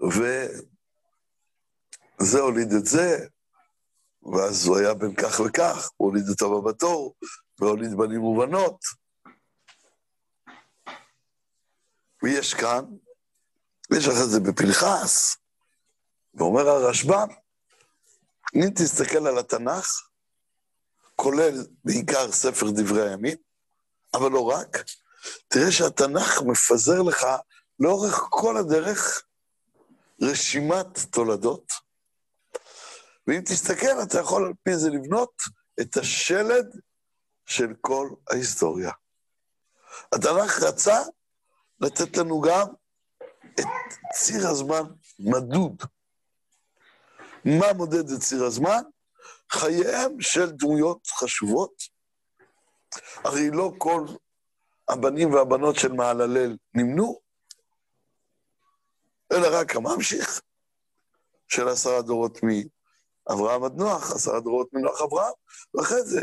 [0.00, 0.60] וזה
[2.40, 3.26] הוליד את זה,
[4.22, 7.14] ואז הוא היה בן כך וכך, הוא הוליד את הבא בתור,
[7.58, 8.84] והוליד בנים ובנות.
[12.22, 12.84] ויש כאן,
[13.90, 15.36] ויש לך את זה בפנחס,
[16.34, 17.28] ואומר הרשב"ם,
[18.54, 20.08] אם תסתכל על התנ"ך,
[21.16, 23.36] כולל בעיקר ספר דברי הימים,
[24.14, 24.84] אבל לא רק,
[25.48, 27.26] תראה שהתנ"ך מפזר לך
[27.80, 29.24] לאורך כל הדרך
[30.22, 31.72] רשימת תולדות,
[33.26, 35.32] ואם תסתכל, אתה יכול על פי זה לבנות
[35.80, 36.66] את השלד
[37.46, 38.90] של כל ההיסטוריה.
[40.12, 40.98] התנ"ך רצה
[41.80, 42.66] לתת לנו גם
[43.60, 43.66] את
[44.14, 44.82] ציר הזמן
[45.18, 45.82] מדוד.
[47.44, 48.82] מה מודד את ציר הזמן?
[49.50, 51.72] חייהם של דמויות חשובות.
[53.16, 54.06] הרי לא כל
[54.88, 57.20] הבנים והבנות של מעללל נמנו,
[59.32, 60.40] אלא רק הממשיך
[61.48, 65.32] של עשרה דורות מאברהם עד נוח, עשרה דורות מנוח אברהם,
[65.74, 66.20] ואחרי זה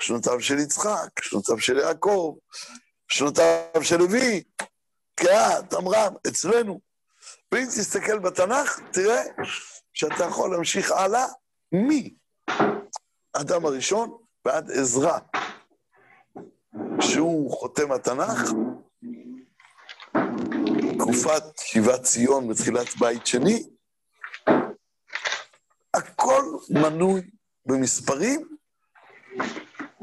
[0.00, 2.34] שנותיו של יצחק, שנותיו של יעקב,
[3.08, 4.42] שנותיו של לוי,
[5.14, 6.80] קהת, עמרם, אצלנו.
[7.52, 9.22] ואם תסתכל בתנ"ך, תראה
[9.92, 11.26] שאתה יכול להמשיך הלאה
[11.72, 12.14] מי?
[13.34, 15.18] האדם הראשון ועד עזרא,
[17.00, 18.52] שהוא חותם התנ"ך,
[21.08, 23.66] תקופת שיבת ציון בתחילת בית שני,
[25.94, 27.30] הכל מנוי
[27.66, 28.48] במספרים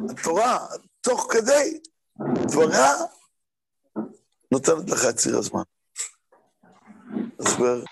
[0.09, 0.67] התורה,
[1.01, 1.79] תוך כדי
[2.33, 2.91] דבריה,
[4.51, 5.63] נותנת לך את ציר הזמן.
[7.39, 7.83] הסבר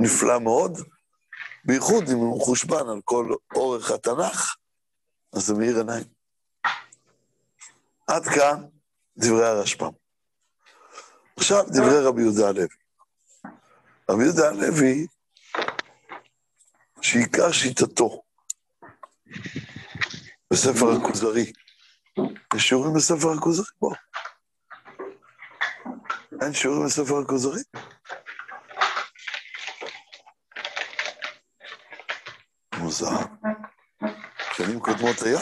[0.00, 0.78] נפלא מאוד,
[1.64, 4.56] בייחוד אם הוא מחושבן על כל אורך התנ"ך,
[5.32, 6.04] אז זה מאיר עיניים.
[8.06, 8.66] עד כאן
[9.18, 10.05] דברי הרשב"ם.
[11.36, 12.66] עכשיו דברי רבי יהודה הלוי.
[14.10, 15.06] רבי יהודה הלוי,
[17.02, 18.22] שעיקר שיטתו
[20.52, 21.52] בספר הכוזרי.
[22.54, 23.66] יש שיעורים בספר הכוזרי?
[23.80, 23.94] בוא.
[26.42, 27.62] אין שיעורים בספר הכוזרי?
[32.78, 33.16] מוזר.
[34.52, 35.40] שנים קודמות היה?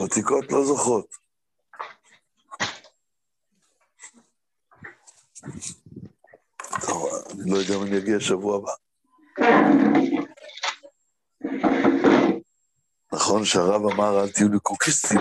[0.00, 1.16] ותיקות לא זוכרות.
[6.86, 8.72] טוב, אני לא יודע אם אני אגיע שבוע הבא.
[13.12, 15.20] נכון שהרב אמר אל תהיו לי קוקיסטים,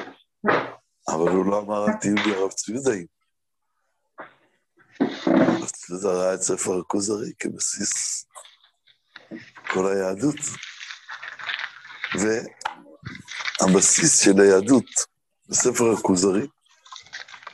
[1.07, 3.05] אבל הוא לא אמר אל תהיו לי הרב צבידאים.
[5.25, 8.25] הרב צבידה ראה את ספר הכוזרי כבסיס
[9.73, 10.35] כל היהדות.
[13.63, 14.85] והבסיס של היהדות
[15.49, 16.47] בספר הכוזרי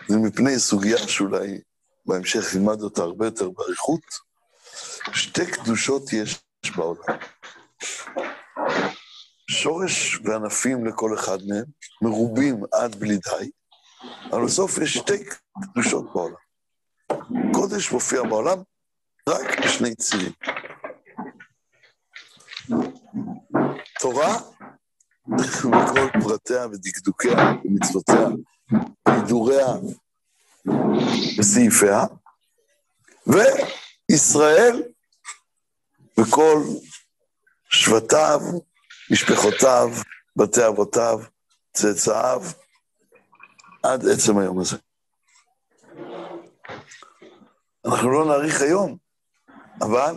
[0.08, 1.62] זה מפני סוגיה שאולי
[2.06, 4.02] בהמשך נלמד אותה הרבה יותר באריכות.
[5.14, 6.42] שתי קדושות יש
[6.76, 7.18] בעולם.
[9.50, 11.66] שורש וענפים לכל אחד מהם,
[12.02, 13.50] מרובים עד בלי די,
[14.32, 15.26] אבל בסוף יש שתי
[15.62, 16.36] קדושות בעולם.
[17.54, 18.58] קודש מופיע בעולם
[19.30, 20.32] רק בשני צירים.
[24.00, 24.38] תורה,
[25.72, 28.28] בכל פרטיה ודקדוקיה ומצוותיה,
[29.08, 29.68] והידוריה
[31.40, 32.04] וסעיפיה,
[33.28, 34.84] וישראל
[36.20, 36.64] וכל
[37.70, 38.40] שבטיו,
[39.12, 39.90] משפחותיו,
[40.36, 41.20] בתי אבותיו,
[41.74, 42.44] צאצאיו,
[43.84, 44.78] עד עצם היום הזה.
[47.86, 48.98] אנחנו לא נאריך היום,
[49.82, 50.16] אבל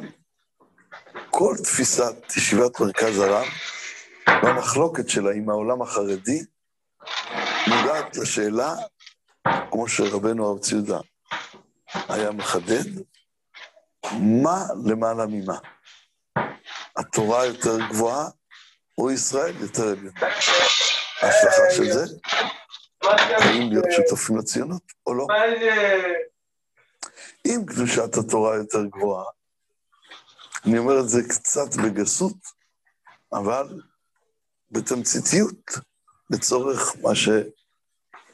[1.30, 3.46] כל תפיסת ישיבת מרכז הרב
[4.28, 6.44] והמחלוקת שלה עם העולם החרדי
[7.68, 8.74] נוגעת לשאלה,
[9.70, 10.98] כמו שרבנו הרב ציודה
[12.08, 12.84] היה מחדד,
[14.20, 15.58] מה למעלה ממה?
[16.96, 18.28] התורה יותר גבוהה
[18.98, 20.20] או ישראל יותר עליונה?
[21.22, 22.04] ההשלכה של זה,
[23.02, 25.26] האם להיות שותפים לציונות או לא?
[27.46, 29.24] אם קדושת התורה יותר גבוהה,
[30.66, 32.36] אני אומר את זה קצת בגסות,
[33.32, 33.82] אבל
[34.72, 35.70] בתמציתיות,
[36.30, 37.10] לצורך מה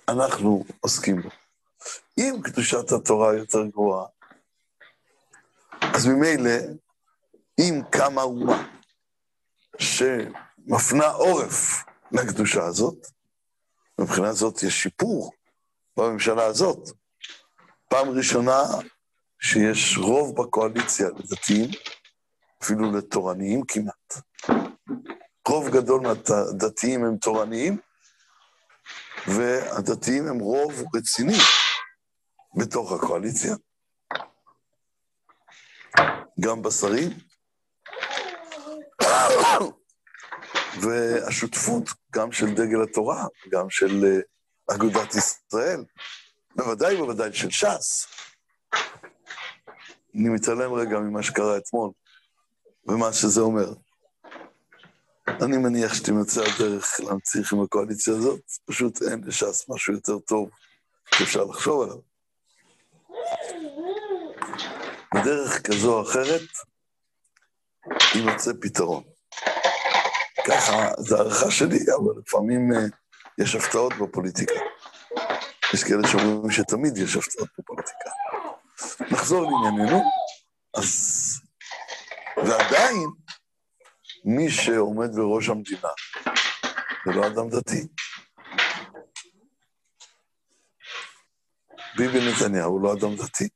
[0.08, 1.28] שאנחנו עוסקים בו.
[2.18, 4.06] אם קדושת התורה יותר גבוהה,
[5.80, 6.50] אז ממילא,
[7.58, 8.68] אם קמה אומה
[9.78, 13.06] שמפנה עורף לקדושה הזאת,
[13.98, 15.32] מבחינה זאת יש שיפור
[15.96, 16.88] בממשלה הזאת.
[17.88, 18.62] פעם ראשונה
[19.40, 21.70] שיש רוב בקואליציה לדתיים,
[22.62, 24.14] אפילו לתורניים כמעט.
[25.48, 27.78] רוב גדול מהדתיים הם תורניים,
[29.26, 31.38] והדתיים הם רוב רציני
[32.56, 33.54] בתוך הקואליציה.
[36.40, 37.10] גם בשרים,
[40.80, 41.84] והשותפות
[42.14, 45.84] גם של דגל התורה, גם של אה, אגודת ישראל,
[46.56, 48.06] בוודאי ובוודאי של ש"ס.
[50.14, 51.90] אני מתעלם רגע ממה שקרה אתמול,
[52.88, 53.87] ומה שזה אומר.
[55.42, 60.50] אני מניח שתמצא הדרך להמשיך עם הקואליציה הזאת, פשוט אין לש"ס משהו יותר טוב
[61.14, 61.98] שאפשר לחשוב עליו.
[65.14, 66.48] בדרך כזו או אחרת,
[68.14, 69.02] יימצא פתרון.
[70.46, 72.76] ככה, זו הערכה שלי, אבל לפעמים uh,
[73.38, 74.54] יש הפתעות בפוליטיקה.
[75.74, 78.10] יש כאלה שאומרים שתמיד יש הפתעות בפוליטיקה.
[79.10, 80.02] נחזור לענייננו,
[80.74, 81.40] אז...
[82.36, 83.08] ועדיין,
[84.30, 85.88] מי שעומד בראש המדינה
[87.06, 87.88] זה לא אדם דתי.
[91.96, 93.48] ביבי נתניהו הוא לא אדם דתי.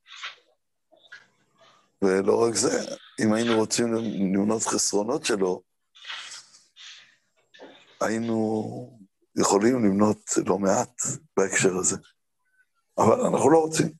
[2.03, 5.63] ולא רק זה, אם היינו רוצים למנות חסרונות שלו,
[8.01, 8.99] היינו
[9.39, 11.03] יכולים למנות לא מעט
[11.37, 11.97] בהקשר הזה.
[12.99, 13.93] אבל אנחנו לא רוצים.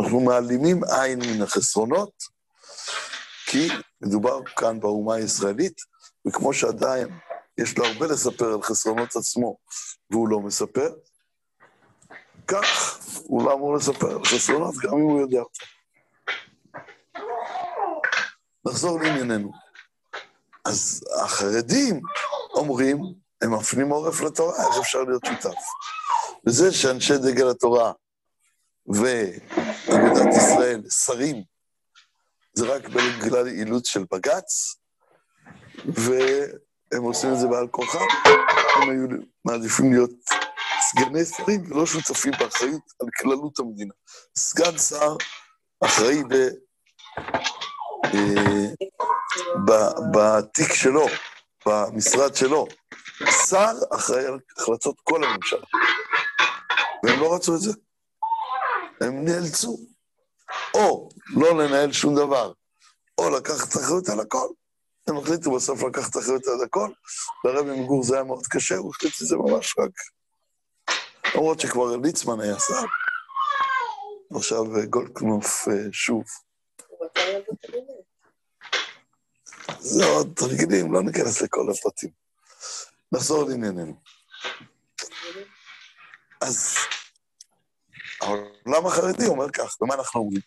[0.00, 2.35] אנחנו מעלימים עין מן החסרונות,
[3.46, 3.68] כי
[4.00, 5.80] מדובר כאן באומה הישראלית,
[6.26, 7.08] וכמו שעדיין
[7.58, 9.56] יש לו הרבה לספר על חסרונות עצמו,
[10.10, 10.90] והוא לא מספר,
[12.46, 15.64] כך הוא לא אמור לספר על חסרונות, גם אם הוא יודע אותם.
[18.66, 19.52] נחזור לענייננו.
[20.64, 22.00] אז החרדים
[22.54, 22.98] אומרים,
[23.42, 25.58] הם מפנים עורף לתורה, איך אפשר להיות שותף?
[26.46, 27.92] וזה שאנשי דגל התורה
[28.86, 31.42] ואגודת ישראל, שרים,
[32.58, 34.76] זה רק בגלל אילוץ של בג"ץ,
[35.84, 37.98] והם עושים את זה בעל כורחם,
[38.76, 40.10] הם היו מעדיפים להיות
[40.80, 43.94] סגני שרים ולא שותפים באחריות על כללות המדינה.
[44.38, 45.16] סגן שר
[45.84, 46.34] אחראי ב...
[48.04, 48.66] אה,
[50.14, 51.06] בתיק שלו,
[51.66, 52.66] במשרד שלו.
[53.48, 55.66] שר אחראי על החלטות כל הממשלה.
[57.04, 57.72] והם לא רצו את זה.
[59.00, 59.78] הם נאלצו
[60.74, 62.52] או לא לנהל שום דבר,
[63.18, 64.48] או לקחת אחריות על הכל.
[65.06, 66.90] הם החליטו בסוף לקחת אחריות על הכל,
[67.44, 69.90] לרבי מגור זה היה מאוד קשה, הוא החליט שזה ממש רק...
[71.34, 72.84] למרות שכבר ליצמן היה שר.
[74.36, 76.24] עכשיו גולדקנופ אה, שוב.
[79.78, 82.10] זה עוד תרגילים, לא ניכנס לכל הפרטים.
[83.12, 83.94] נחזור לענייננו.
[86.40, 86.76] אז
[88.20, 90.40] העולם החרדי אומר כך, ומה אנחנו אומרים?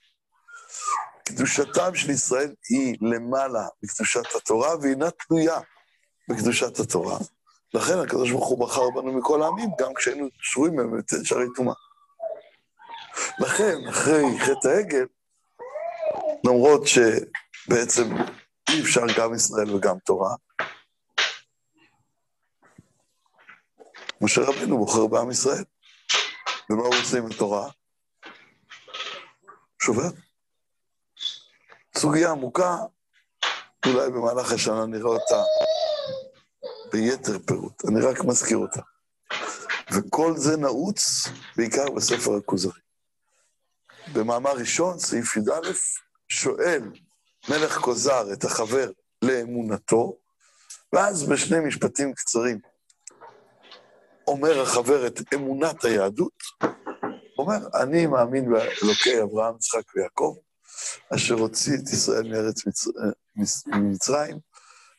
[1.24, 5.60] קדושתם של ישראל היא למעלה מקדושת התורה, ואינה תלויה
[6.30, 7.18] בקדושת התורה.
[7.74, 11.74] לכן הקדוש ברוך הוא בחר בנו מכל העמים, גם כשהיינו שרויים מהם את שערי טומאה.
[13.40, 15.06] לכן, אחרי חטא העגל,
[16.46, 18.16] למרות שבעצם
[18.70, 20.36] אי אפשר גם ישראל וגם תורה,
[24.22, 25.64] משה רבינו בוחר בעם ישראל.
[26.70, 27.70] ומה הוא עושה עם התורה?
[29.82, 30.10] שובר.
[31.98, 32.78] סוגיה עמוקה,
[33.86, 35.44] אולי במהלך השנה נראה אותה
[36.92, 38.82] ביתר פירוט, אני רק מזכיר אותה.
[39.92, 42.80] וכל זה נעוץ בעיקר בספר הכוזרי.
[44.14, 45.72] במאמר ראשון, סעיף י"א,
[46.28, 46.82] שואל
[47.50, 48.92] מלך כוזר את החבר
[49.22, 50.18] לאמונתו,
[50.94, 52.60] ואז בשני משפטים קצרים
[54.30, 56.44] אומר החבר את אמונת היהדות,
[57.38, 60.36] אומר, אני מאמין באלוקי אברהם, יצחק ויעקב,
[61.16, 62.58] אשר הוציא את ישראל מארץ
[63.68, 64.40] מצרים,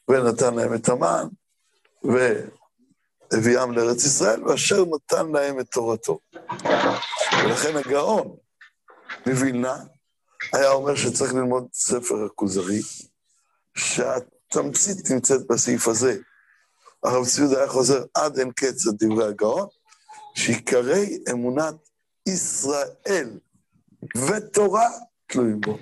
[0.08, 1.28] ונתן להם את המן,
[3.32, 6.18] והביאם לארץ ישראל, ואשר נתן להם את תורתו.
[7.44, 8.36] ולכן הגאון
[9.26, 9.76] מווילנה
[10.52, 12.80] היה אומר שצריך ללמוד ספר הכוזרי,
[13.76, 16.18] שהתמצית נמצאת בסעיף הזה.
[17.04, 19.66] הרב ציוד היה חוזר עד אין קץ על דברי הגאון,
[20.34, 21.74] שעיקרי אמונת
[22.28, 23.38] ישראל
[24.16, 24.88] ותורה
[25.26, 25.78] תלויים בו.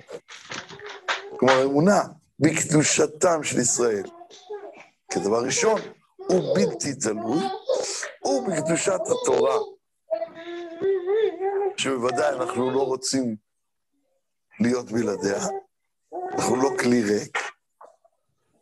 [1.39, 2.03] כלומר, אמונה
[2.39, 4.05] בקדושתם של ישראל,
[5.13, 5.81] כדבר ראשון,
[6.17, 7.45] הוא בלתי תלוי,
[8.25, 9.57] ובקדושת התורה,
[11.77, 13.37] שבוודאי אנחנו לא רוצים
[14.61, 15.47] להיות בלעדיה,
[16.33, 17.39] אנחנו לא כלי ריק,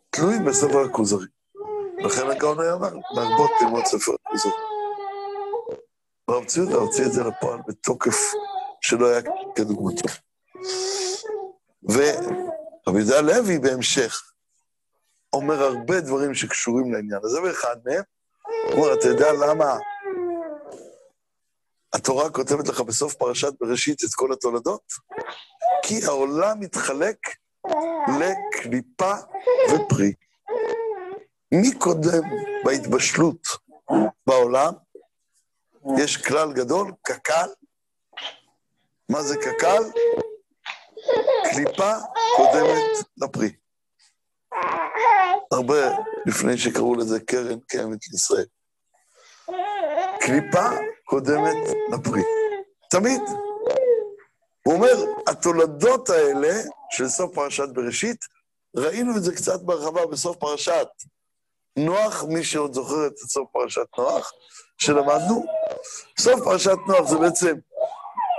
[0.09, 1.25] תלויים בספר הכוזרי.
[1.97, 4.51] לכן הגאון היה אומר, להרבות ללמוד ספר הכוזרי.
[6.27, 8.17] הרב ציודה הוציא את זה לפועל בתוקף
[8.81, 9.21] שלא היה
[9.55, 10.07] כדוגמתו.
[11.83, 14.31] ורבי יהודה לוי בהמשך
[15.33, 18.03] אומר הרבה דברים שקשורים לעניין הזה, ואחד מהם,
[18.43, 19.77] הוא אומר, אתה יודע למה
[21.93, 24.93] התורה כותבת לך בסוף פרשת בראשית את כל התולדות?
[25.83, 27.17] כי העולם מתחלק
[28.19, 29.13] לקליפה
[29.69, 30.13] ופרי.
[31.51, 32.21] מי קודם
[32.65, 33.47] בהתבשלות
[34.27, 34.73] בעולם?
[35.97, 37.49] יש כלל גדול, קק"ל.
[39.09, 39.83] מה זה קק"ל?
[41.51, 41.91] קליפה
[42.35, 43.51] קודמת לפרי.
[45.51, 48.45] הרבה לפני שקראו לזה קרן קיימת לישראל.
[50.19, 50.69] קליפה
[51.05, 51.57] קודמת
[51.93, 52.21] לפרי.
[52.89, 53.21] תמיד.
[54.65, 56.53] הוא אומר, התולדות האלה
[56.89, 58.25] של סוף פרשת בראשית,
[58.75, 60.87] ראינו את זה קצת בהרחבה בסוף פרשת
[61.77, 64.33] נוח, מי שעוד זוכר את סוף פרשת נוח,
[64.77, 65.45] שלמדנו.
[66.19, 67.55] סוף פרשת נוח זה בעצם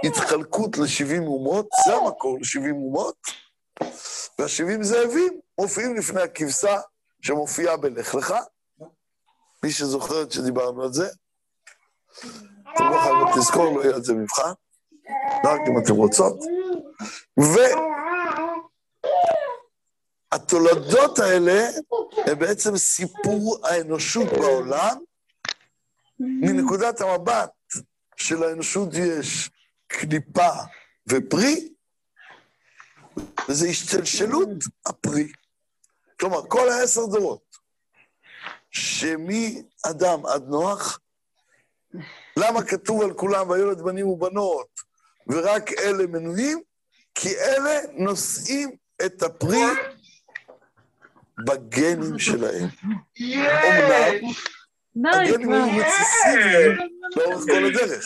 [0.05, 3.17] התחלקות ל-70 אומות, זה המקור ל-70 אומות,
[4.39, 6.81] וה-70 זאבים מופיעים לפני הכבשה
[7.23, 8.35] שמופיעה בלך לך.
[9.63, 11.09] מי שזוכרת שדיברנו על זה,
[12.75, 14.53] אתם לא חייבים לזכור, לא יהיה על זה מבחן,
[15.45, 16.39] רק אם אתם רוצות.
[20.33, 21.69] והתולדות האלה
[22.27, 24.97] הם בעצם סיפור האנושות בעולם.
[26.21, 27.51] מנקודת המבט
[28.17, 29.51] של האנושות יש
[29.87, 30.51] קליפה
[31.07, 31.69] ופרי,
[33.49, 34.49] וזה השתלשלות
[34.87, 35.33] הפרי.
[36.21, 37.57] כלומר, כל העשר דורות,
[38.71, 41.01] שמאדם עד נוח,
[42.37, 44.81] למה כתוב על כולם וילד בנים ובנות,
[45.27, 46.63] ורק אלה מנויים?
[47.15, 48.77] כי אלה נושאים
[49.07, 49.65] את הפרי
[51.45, 52.69] בגנים שלהם.
[54.97, 56.77] אמנם הגנים היו רציסיביים
[57.17, 58.05] לאורך כל הדרך.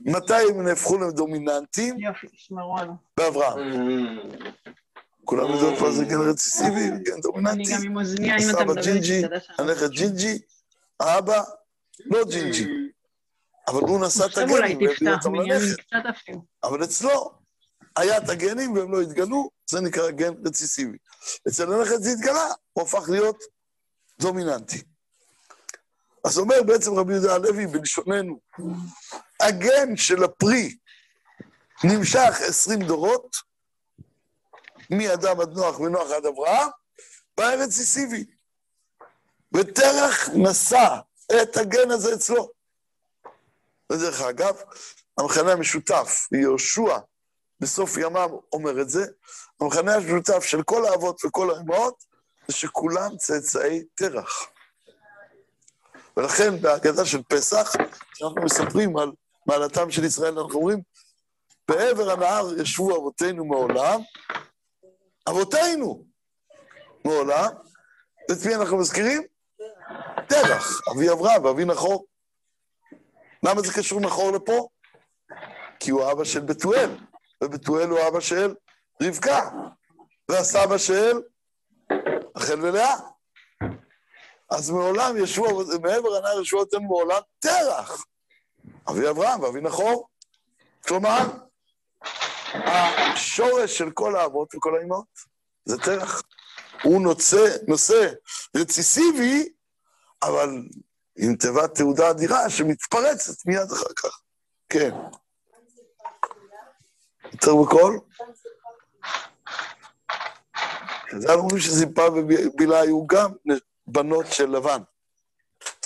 [0.00, 1.96] מתי הם נהפכו לדומיננטיים?
[3.16, 4.18] באברהם.
[5.24, 7.56] כולם יודעות מה זה גן רציסיבי, גן דומיננטי.
[7.56, 9.22] אני גם עם אוזניה, אם אתה מדבר, ג'ינג'י,
[9.58, 10.38] הנכד ג'ינג'י,
[11.00, 11.42] האבא
[12.06, 12.66] לא ג'ינג'י.
[13.68, 16.34] אבל הוא נשא את הגנים והביא תפתח אותם לנכד.
[16.64, 17.43] אבל אצלו
[17.96, 20.98] היה את הגנים והם לא התגלו, זה נקרא גן רציסיבי.
[21.48, 23.44] אצל הנכד זה התגלה, הוא הפך להיות
[24.20, 24.82] דומיננטי.
[26.24, 28.40] אז אומר בעצם רבי יהודה הלוי בלשוננו,
[29.40, 30.76] הגן של הפרי
[31.84, 33.36] נמשך עשרים דורות,
[34.90, 36.68] מאדם עד נוח, מנוח עד אברהם,
[37.36, 38.24] בארץ סיסיבי.
[39.56, 40.98] ותרח נשא
[41.42, 42.50] את הגן הזה אצלו.
[43.92, 44.56] ודרך אגב,
[45.18, 46.98] המכנה המשותף, יהושע
[47.64, 49.06] בסוף ימיו אומר את זה,
[49.60, 52.04] המכנה המשותף של כל האבות וכל האמהות,
[52.48, 54.46] זה שכולם צאצאי תרח.
[56.16, 57.72] ולכן בהגדה של פסח,
[58.12, 59.12] כשאנחנו מספרים על
[59.46, 60.82] מעלתם של ישראל, אנחנו אומרים,
[61.68, 64.00] בעבר הנהר ישבו אבותינו מעולם,
[65.28, 66.04] אבותינו
[67.04, 67.48] מעולם,
[68.28, 69.22] ואת מי אנחנו מזכירים?
[70.28, 72.06] תרח, אבי אברהם ואבי נחור.
[73.42, 74.68] למה זה קשור נחור לפה?
[75.80, 76.90] כי הוא אבא של בתואל,
[77.42, 78.54] ובתואל הוא אבא של
[79.02, 79.50] רבקה,
[80.28, 81.20] והסבא של
[82.36, 82.96] רחל ולאה.
[84.50, 88.04] אז מעולם ישבו, מעבר הנהר ישבו אתנו מעולם תרח.
[88.90, 90.08] אבי אברהם ואבי נחור.
[90.86, 91.18] כלומר,
[92.52, 95.06] השורש של כל האבות וכל האימהות
[95.64, 96.22] זה תרח.
[96.82, 98.12] הוא נושא, נושא
[98.56, 99.48] רציסיבי,
[100.22, 100.48] אבל
[101.18, 104.20] עם תיבת תעודה אדירה שמתפרצת מיד אחר כך.
[104.68, 104.90] כן.
[107.34, 108.00] יותר בקול?
[111.18, 113.30] זה אומרים שזיפה ובילה היו גם
[113.86, 114.82] בנות של לבן,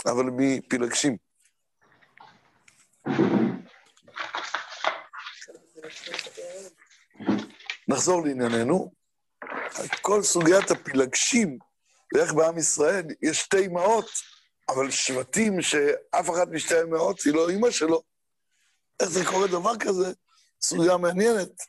[0.06, 1.16] אבל מפילגשים.
[7.88, 8.90] נחזור לענייננו.
[10.02, 11.58] כל סוגיית הפילגשים,
[12.14, 14.10] ואיך בעם ישראל יש שתי אמהות,
[14.68, 18.02] אבל שבטים שאף אחת משתי האמהות היא לא אימא שלו.
[19.00, 20.12] איך זה קורה דבר כזה?
[20.62, 21.62] סוגיה מעניינת.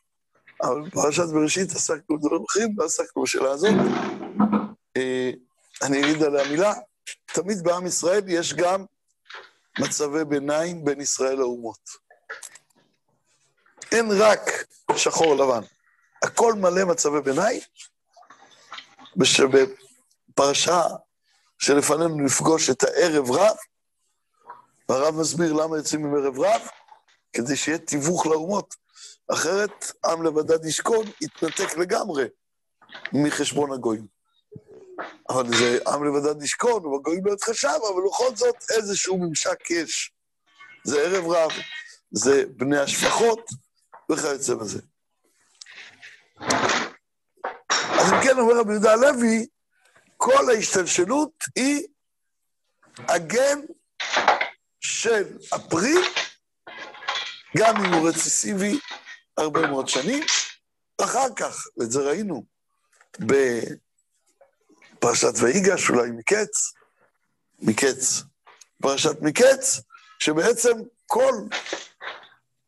[0.61, 3.73] אבל בפרשת בראשית עסקנו בדברים אחרים, ועסקנו בשאלה הזאת.
[4.97, 5.31] אה,
[5.81, 6.73] אני אגיד עליה מילה,
[7.25, 8.85] תמיד בעם ישראל יש גם
[9.79, 11.89] מצבי ביניים בין ישראל לאומות.
[13.91, 14.39] אין רק
[14.95, 15.61] שחור לבן,
[16.23, 17.61] הכל מלא מצבי ביניים,
[19.39, 20.83] ובפרשה
[21.59, 23.55] שלפנינו נפגוש את הערב רב,
[24.89, 26.61] והרב מסביר למה יוצאים עם ערב רב,
[27.34, 28.75] כדי שיהיה תיווך לאומות.
[29.32, 32.25] אחרת עם לבדד ישכון יתנתק לגמרי
[33.13, 34.07] מחשבון הגויים.
[35.30, 40.11] אבל זה עם לבדד ישכון, ובגויים לא יתחשב, אבל בכל זאת איזשהו ממשק יש.
[40.84, 41.51] זה ערב רב,
[42.11, 43.49] זה בני השפחות
[44.11, 44.82] וכיוצא בזה.
[47.99, 49.47] אז אם כן, אומר רבי יהודה הלוי,
[50.17, 51.88] כל ההשתלשלות היא
[52.97, 53.59] הגן
[54.82, 55.95] של הפרי,
[57.57, 58.79] גם אם הוא רציסיבי
[59.37, 60.23] הרבה מאוד שנים,
[61.01, 62.43] אחר כך, ואת זה ראינו
[64.99, 66.73] בפרשת ויגש, אולי מקץ,
[67.59, 68.23] מקץ,
[68.81, 69.81] פרשת מקץ,
[70.19, 70.77] שבעצם
[71.07, 71.33] כל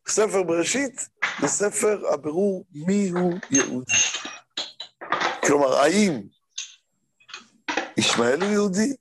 [0.07, 1.07] ספר בראשית
[1.41, 3.91] זה ספר הבירור מיהו יהודי.
[5.45, 6.21] כלומר, האם
[7.97, 8.95] ישמעאל הוא יהודי?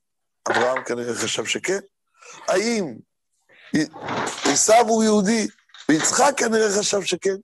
[0.50, 1.78] אברהם כנראה חשב שכן.
[2.48, 2.94] האם
[4.44, 5.48] עשיו הוא יהודי?
[5.90, 7.36] ויצחק כנראה חשב שכן.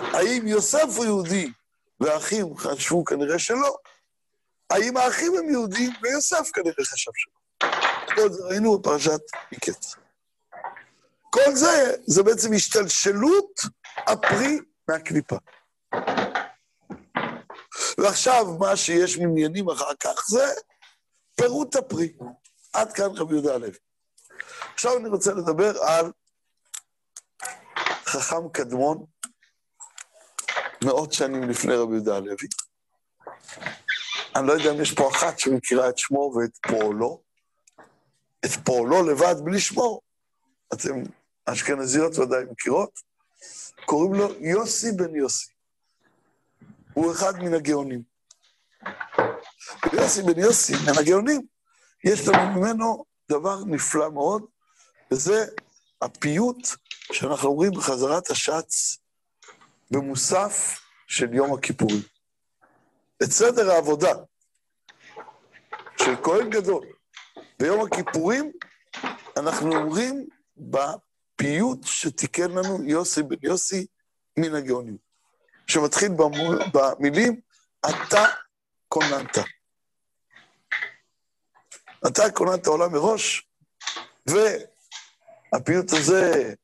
[0.00, 1.52] האם יוסף הוא יהודי?
[2.00, 3.76] והאחים חשבו כנראה שלא.
[4.70, 5.92] האם האחים הם יהודים?
[6.02, 7.68] ויוסף כנראה חשב שלא.
[8.14, 9.20] כל זה ראינו בפרשת
[9.52, 9.94] מקץ.
[11.30, 13.60] כל זה, זה בעצם השתלשלות
[13.96, 14.58] הפרי
[14.88, 15.36] מהקליפה.
[17.98, 20.46] ועכשיו, מה שיש מעניינים אחר כך זה
[21.36, 22.12] פירוט הפרי.
[22.72, 23.70] עד כאן רבי יהודה הלוי.
[24.74, 26.12] עכשיו אני רוצה לדבר על
[28.10, 29.04] חכם קדמון,
[30.84, 32.48] מאות שנים לפני רבי יהודה הלוי.
[34.36, 37.22] אני לא יודע אם יש פה אחת שמכירה את שמו ואת פועלו.
[38.44, 40.00] את פועלו לבד בלי שמו.
[40.72, 41.02] אתם
[41.44, 43.00] אשכנזיות ודאי מכירות.
[43.84, 45.52] קוראים לו יוסי בן יוסי.
[46.94, 48.02] הוא אחד מן הגאונים.
[49.92, 51.46] יוסי בן יוסי, מן הגאונים,
[52.04, 54.44] יש לנו ממנו דבר נפלא מאוד,
[55.10, 55.46] וזה
[56.02, 56.68] הפיוט
[57.12, 58.98] שאנחנו אומרים בחזרת השץ
[59.90, 62.02] במוסף של יום הכיפורים.
[63.22, 64.12] את סדר העבודה
[66.00, 66.86] של כהן גדול
[67.58, 68.52] ביום הכיפורים,
[69.36, 73.86] אנחנו אומרים בפיוט שתיקן לנו יוסי בן יוסי
[74.36, 74.96] מן הגאונים,
[75.66, 76.12] שמתחיל
[76.72, 77.40] במילים,
[77.80, 78.24] אתה
[78.88, 79.38] כוננת.
[82.06, 83.48] אתה כוננת עולם מראש,
[84.26, 86.54] והפיוט הזה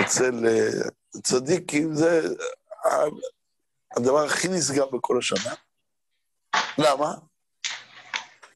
[0.00, 0.88] אצל אה,
[1.22, 2.20] צדיקים זה
[3.96, 5.54] הדבר הכי נשגב בכל השנה.
[6.78, 7.14] למה?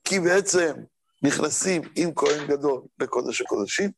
[0.04, 0.74] כי בעצם
[1.22, 3.90] נכנסים עם כהן גדול לקודש הקודשים.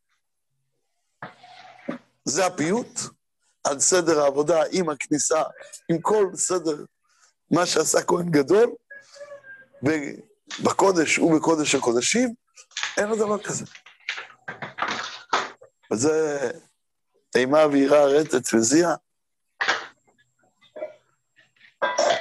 [2.24, 3.00] זה הפיוט
[3.64, 5.42] על סדר העבודה עם הכניסה,
[5.88, 6.84] עם כל סדר
[7.50, 8.74] מה שעשה כהן גדול,
[10.62, 12.34] בקודש ובקודש הקודשים,
[12.96, 13.64] אין לו דבר כזה.
[15.92, 16.50] וזה
[17.36, 18.94] אימה ויראה רטט וזיע.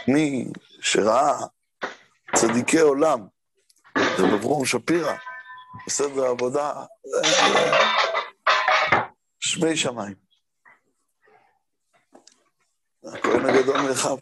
[0.08, 0.46] מי
[0.82, 1.40] שראה
[2.36, 3.28] צדיקי עולם,
[3.98, 5.16] זה אברום שפירא,
[5.88, 6.74] בסדר העבודה,
[9.40, 10.16] שמי שמיים.
[13.14, 14.18] הכהן הגדול מרחב.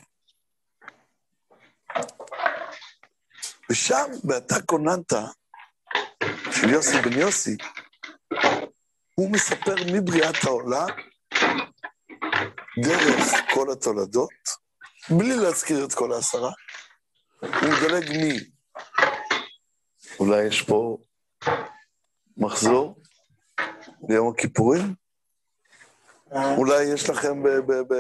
[3.70, 5.14] ושם, ואתה כוננת,
[6.52, 7.58] של יוסי בן יוסי,
[9.16, 10.88] הוא מספר מבריאת העולם,
[12.84, 14.30] דרך כל התולדות,
[15.10, 16.52] בלי להזכיר את כל העשרה,
[17.40, 18.12] הוא מדלג
[20.20, 20.98] אולי יש פה
[22.38, 23.02] מחזור
[24.10, 24.96] ליום הכיפורים?
[26.32, 27.48] אולי יש לכם ב...
[27.48, 27.96] ב, ב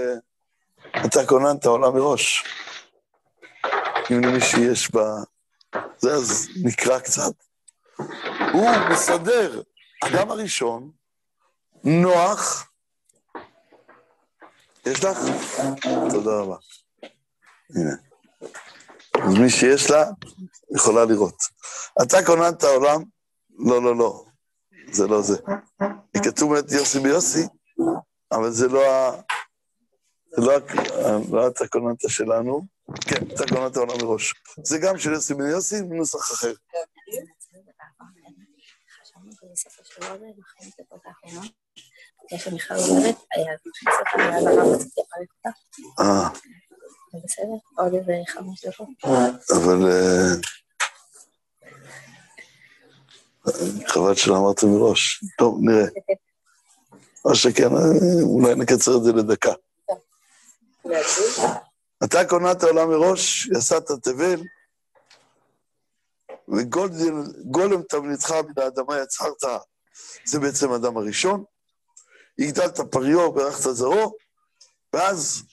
[1.06, 2.44] אתה כוננת עולה מראש.
[4.12, 5.00] אם למי שיש ב...
[5.98, 7.34] זה אז נקרא קצת.
[8.54, 9.62] הוא מסדר,
[10.04, 10.92] אדם הראשון,
[11.84, 12.70] נוח,
[14.86, 15.18] יש לך?
[16.10, 16.56] תודה רבה.
[17.76, 17.96] הנה.
[19.14, 20.06] אז מי שיש לה,
[20.76, 21.36] יכולה לראות.
[22.04, 23.04] אתה כוננת העולם?
[23.60, 24.26] לא, לא, לא.
[24.92, 25.38] זה לא זה.
[26.24, 27.48] כתוב את יוסי ביוסי,
[28.32, 29.22] אבל זה לא ה...
[30.36, 30.60] זה לא,
[31.32, 32.62] לא אתה כוננת שלנו.
[33.02, 34.34] כן, אתה כוננת העולם מראש.
[34.64, 36.54] זה גם של יוסי בן יוסי, בנוסח אחר.
[42.32, 45.50] לי מיכל אומרת, היה ספר ליד הרב, רציתי לפרק אותה.
[46.00, 46.30] אה,
[47.14, 47.56] זה בסדר?
[47.78, 48.88] עוד איזה חמש דקות.
[49.52, 49.92] אבל...
[49.92, 50.34] אה,
[53.88, 55.24] חבל שלא אמרת מראש.
[55.38, 55.88] טוב, נראה.
[57.26, 59.54] או שכן, אה, אולי נקצר את זה לדקה.
[62.04, 64.42] אתה כוננת העולם מראש, יסדת תבל,
[66.48, 69.62] וגולם תבניתך מן האדמה יצרת,
[70.26, 71.44] זה בעצם האדם הראשון.
[72.40, 74.16] הגדלת פריו, ברכת זרעו,
[74.94, 75.44] ואז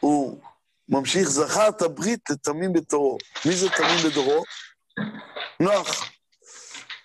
[0.00, 0.40] הוא
[0.88, 3.18] ממשיך, זכרת ברית לתמים בתורו.
[3.46, 4.44] מי זה תמים בדורו?
[5.60, 6.10] נוח.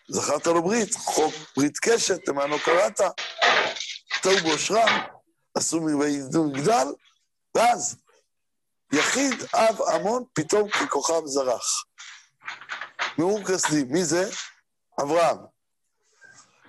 [0.09, 3.01] זכרת לו ברית, חוק ברית קשת, למענו קראת,
[4.21, 4.99] תהו באושרם,
[5.55, 6.87] עשו וידעו מגדל,
[7.55, 7.95] ואז
[8.93, 11.83] יחיד אב עמון פתאום ככוכב זרח.
[13.17, 14.29] מאור כסדי, מי זה?
[15.01, 15.37] אברהם.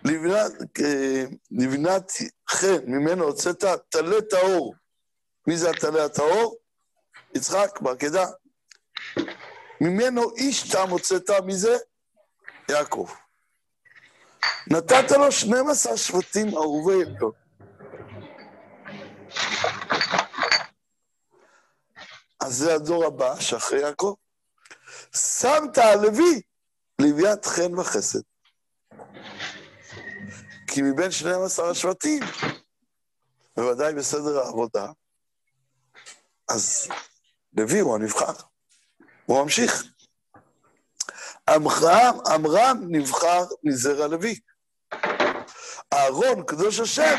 [0.04, 2.12] לבנת, אה, לבנת
[2.50, 4.74] חן, ממנו הוצאת טלה טהור.
[5.46, 6.56] מי זה הטלה הטהור?
[7.34, 8.26] יצחק בעקדה.
[9.80, 11.76] ממנו איש תם הוצאת, מי זה?
[12.68, 13.10] יעקב.
[14.66, 17.32] נתת לו 12 שבטים אהובי עליון.
[22.40, 24.14] אז זה הדור הבא שאחרי יעקב.
[25.16, 26.40] שמת הלוי
[26.98, 28.20] לוויית חן וחסד.
[30.74, 32.22] כי מבין 12 השבטים,
[33.56, 34.86] בוודאי בסדר העבודה,
[36.48, 36.88] אז
[37.56, 38.32] לוי הוא הנבחר,
[39.26, 39.84] הוא ממשיך.
[41.48, 44.40] עמרם, עמרם נבחר מזרע לוי.
[45.92, 47.18] אהרון, קדוש השם,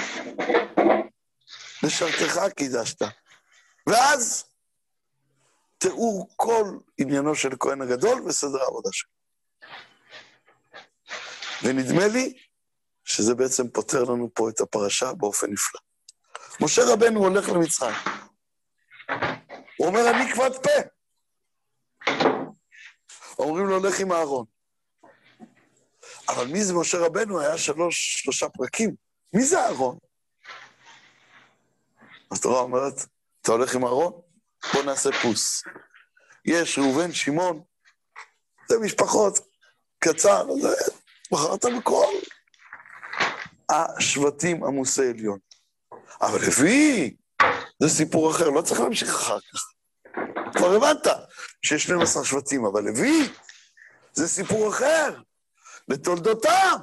[1.84, 3.02] לשרתך קידשת.
[3.88, 4.46] ואז
[5.78, 9.10] תיאור כל עניינו של כהן הגדול וסדר העבודה שלו.
[11.64, 12.34] ונדמה לי
[13.06, 15.82] שזה בעצם פותר לנו פה את הפרשה באופן נפלא.
[16.62, 17.96] משה רבנו הולך למצרים.
[19.78, 20.70] הוא אומר, אני כבד פה.
[23.40, 24.46] אומרים לו, לך עם אהרון.
[26.30, 27.40] אבל מי זה משה רבנו?
[27.40, 28.96] היה שלוש, שלושה פרקים.
[29.34, 29.98] מי זה אהרון?
[32.32, 32.94] התורה אומרת,
[33.42, 34.22] אתה הולך עם אהרון?
[34.74, 35.64] בוא נעשה פוס.
[36.46, 37.64] יש ראובן, שמעון,
[38.70, 39.40] זה משפחות,
[40.00, 40.92] קצר, זה,
[41.32, 42.14] בחרת בכל
[43.74, 45.40] השבטים עמוסי עליון.
[46.22, 47.16] אבל לוי,
[47.80, 49.74] זה סיפור אחר, לא צריך להמשיך אחר כך.
[50.58, 51.08] כבר הבנת
[51.62, 53.30] שיש 12 שבטים, אבל לוי,
[54.14, 55.22] זה סיפור אחר,
[55.88, 56.78] לתולדותם,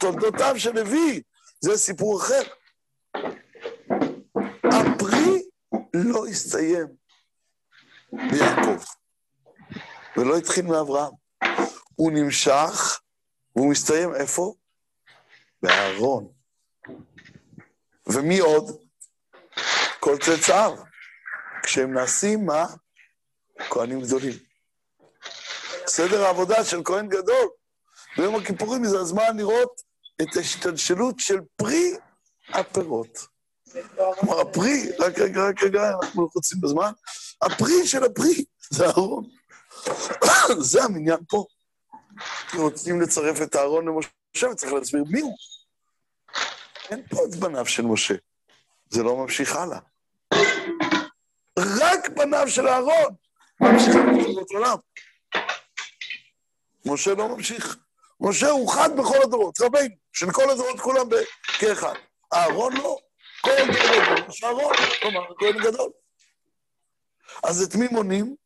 [0.00, 1.22] תולדותיו של לוי,
[1.60, 2.42] זה סיפור אחר.
[4.64, 5.42] הפרי
[5.94, 6.86] לא הסתיים
[8.12, 8.84] ביעקב,
[10.16, 11.12] ולא התחיל מאברהם.
[11.94, 13.00] הוא נמשך,
[13.56, 14.54] והוא מסתיים איפה?
[15.62, 16.28] באהרון.
[18.06, 18.80] ומי עוד?
[20.00, 20.76] כל צאצאיו.
[21.62, 22.66] כשהם נעשים, מה?
[23.70, 24.34] כהנים גדולים.
[25.86, 27.48] סדר העבודה של כהן גדול
[28.16, 29.80] ביום הכיפורים זה הזמן לראות
[30.22, 31.96] את ההשתלשלות של פרי
[32.48, 33.18] הפירות.
[34.20, 36.92] כלומר, הפרי, רק רגע, רק רגע, אנחנו לחוצים בזמן,
[37.42, 39.24] הפרי של הפרי זה אהרון.
[40.70, 41.44] זה המניין פה.
[42.54, 45.36] רוצים לצרף את אהרון למשה, וצריך להסביר מי הוא.
[46.90, 48.14] אין פה את בניו של משה.
[48.90, 49.78] זה לא ממשיך הלאה.
[51.58, 53.14] רק בניו של אהרון
[53.60, 54.76] ממשיכים לתורת עולם.
[56.86, 57.76] משה לא ממשיך.
[58.20, 61.06] משה הוא חד בכל הדורות, רבינו, של כל הדורות כולם
[61.58, 61.94] כאחד.
[62.34, 62.96] אהרון לא.
[63.40, 65.90] כל דורות יש אהרון, כלומר, כהן גדול.
[67.44, 68.36] אז את מי מונים?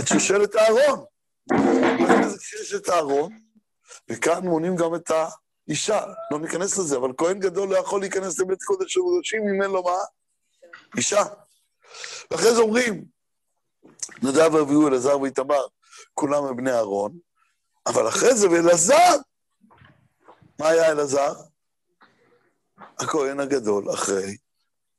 [0.00, 1.04] את שושלת אהרון.
[2.38, 3.38] כשיש את אהרון,
[4.10, 8.62] וכאן מונים גם את האישה, לא ניכנס לזה, אבל כהן גדול לא יכול להיכנס לבית
[8.62, 9.98] קודש של קודשים אם אין לו מה?
[10.96, 11.24] אישה.
[12.30, 13.04] ואחרי זה אומרים,
[14.22, 15.66] נדב ואביהו, אלעזר ואיתמר,
[16.14, 17.18] כולם הם בני אהרון,
[17.86, 19.16] אבל אחרי זה, ואלעזר,
[20.58, 21.32] מה היה אלעזר?
[22.98, 24.36] הכהן הגדול אחרי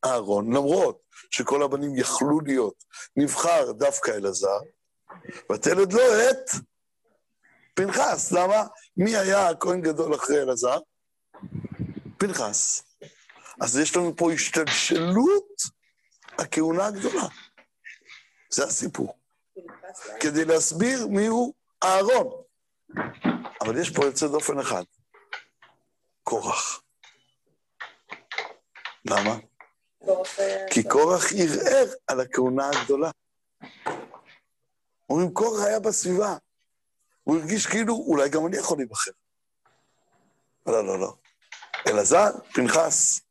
[0.06, 2.84] אהרון, למרות שכל הבנים יכלו להיות,
[3.16, 4.60] נבחר דווקא אלעזר,
[5.52, 6.52] ותלד לו את
[7.78, 8.32] פנחס.
[8.32, 8.64] למה?
[8.98, 10.78] מי היה הכהן גדול אחרי אלעזר?
[12.18, 12.84] פנחס.
[13.62, 15.62] אז יש לנו פה השתלשלות
[16.38, 17.28] הכהונה הגדולה.
[18.50, 19.18] זה הסיפור.
[20.20, 21.54] כדי להסביר מיהו
[21.84, 22.44] אהרון.
[23.62, 24.84] אבל יש פה יוצא דופן אחד,
[26.24, 26.82] קורח.
[29.06, 29.36] למה?
[30.72, 33.12] כי קורח ערער על הכהונה הגדולה.
[35.10, 36.38] אומרים, קורח היה בסביבה.
[37.28, 39.12] הוא הרגיש כאילו, אולי גם אני יכול להיבחר.
[40.66, 41.14] לא, לא, לא.
[41.88, 43.22] אלעזר, פנחס.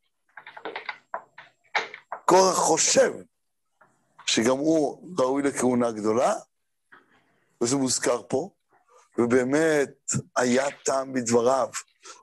[2.25, 3.13] קורח חושב
[4.27, 6.35] שגם הוא ראוי לכהונה גדולה,
[7.61, 8.51] וזה מוזכר פה,
[9.19, 9.91] ובאמת
[10.37, 11.69] היה טעם בדבריו,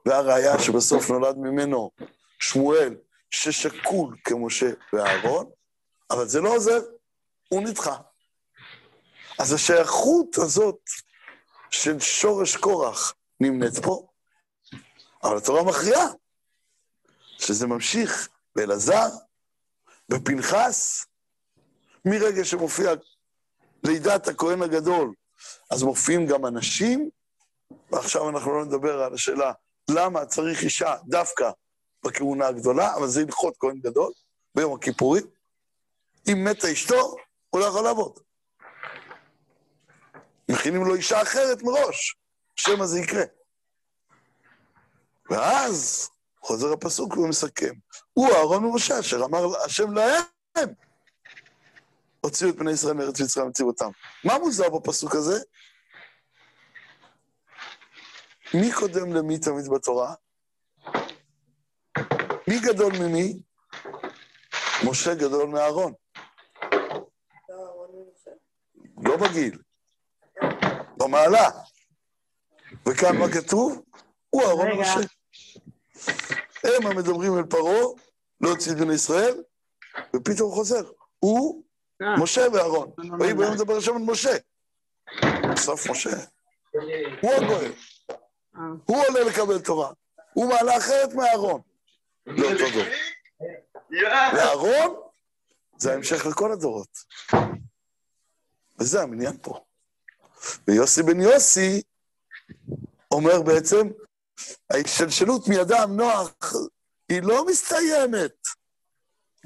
[0.05, 1.91] והראיה שבסוף נולד ממנו
[2.39, 2.95] שמואל,
[3.29, 5.49] ששקול כמשה ואהרון,
[6.11, 6.79] אבל זה לא עוזר,
[7.49, 7.97] הוא נדחה.
[9.39, 10.79] אז השייכות הזאת
[11.73, 14.07] של שורש קורח נמנית פה,
[15.23, 16.05] אבל התורה מכריעה
[17.39, 19.07] שזה ממשיך באלעזר,
[20.09, 21.05] בפנחס,
[22.05, 22.91] מרגע שמופיע
[23.83, 25.13] לידת הכהן הגדול,
[25.71, 27.09] אז מופיעים גם אנשים,
[27.91, 29.51] ועכשיו אנחנו לא נדבר על השאלה
[29.91, 31.51] למה צריך אישה דווקא
[32.05, 34.11] בכהונה הגדולה, אבל זה הלכות כהן גדול
[34.55, 35.23] ביום הכיפורים.
[36.31, 37.15] אם מתה אשתו,
[37.49, 38.19] הוא לא יכול לעבוד.
[40.53, 42.15] מכינים לו אישה אחרת מראש,
[42.55, 43.23] שמא זה יקרה.
[45.29, 46.09] ואז
[46.41, 47.73] חוזר הפסוק ומסכם.
[48.13, 50.73] הוא אהרון ומשה, אשר אמר השם להם,
[52.19, 53.89] הוציאו את בני ישראל מארץ מצרים והציבו אותם.
[54.23, 55.39] מה מוזר בפסוק הזה?
[58.53, 60.13] מי קודם למי תמיד בתורה?
[62.47, 63.41] מי גדול ממי?
[64.89, 65.93] משה גדול מאהרון.
[69.03, 69.57] לא בגיל,
[71.03, 71.49] במעלה.
[72.87, 73.81] וכאן מה כתוב?
[74.29, 74.99] הוא אהרון ומשה.
[76.63, 77.83] הם המדברים אל פרעה,
[78.41, 79.43] לא את בני ישראל,
[80.15, 80.83] ופתאום חוזר.
[81.19, 81.63] הוא,
[82.01, 82.91] משה ואהרון.
[83.19, 84.37] ויהי ביום מדבר השם על משה.
[85.53, 86.09] בסוף משה.
[87.21, 87.71] הוא הגואל.
[88.85, 89.91] הוא עולה לקבל תורה.
[90.33, 91.61] הוא מעלה אחרת מאהרון.
[92.25, 92.83] לאותו דור.
[94.33, 94.95] ואהרון
[95.77, 96.97] זה ההמשך לכל הדורות.
[98.79, 99.65] וזה המניין פה.
[100.67, 101.81] ויוסי בן יוסי
[103.11, 103.87] אומר בעצם,
[104.69, 106.53] ההשתלשלות מידם נוח
[107.09, 108.47] היא לא מסתיימת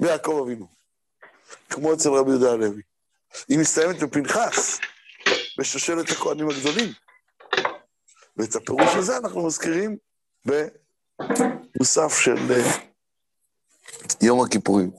[0.00, 0.66] ביעקב אבינו,
[1.70, 2.82] כמו אצל רבי יהודה הלוי.
[3.48, 4.78] היא מסתיימת בפנחס,
[5.58, 6.92] בשושלת הכהנים הגדולים.
[8.36, 9.96] ואת הפירוש הזה אנחנו מזכירים
[10.44, 12.36] במוסף של
[14.22, 14.90] יום הכיפורים.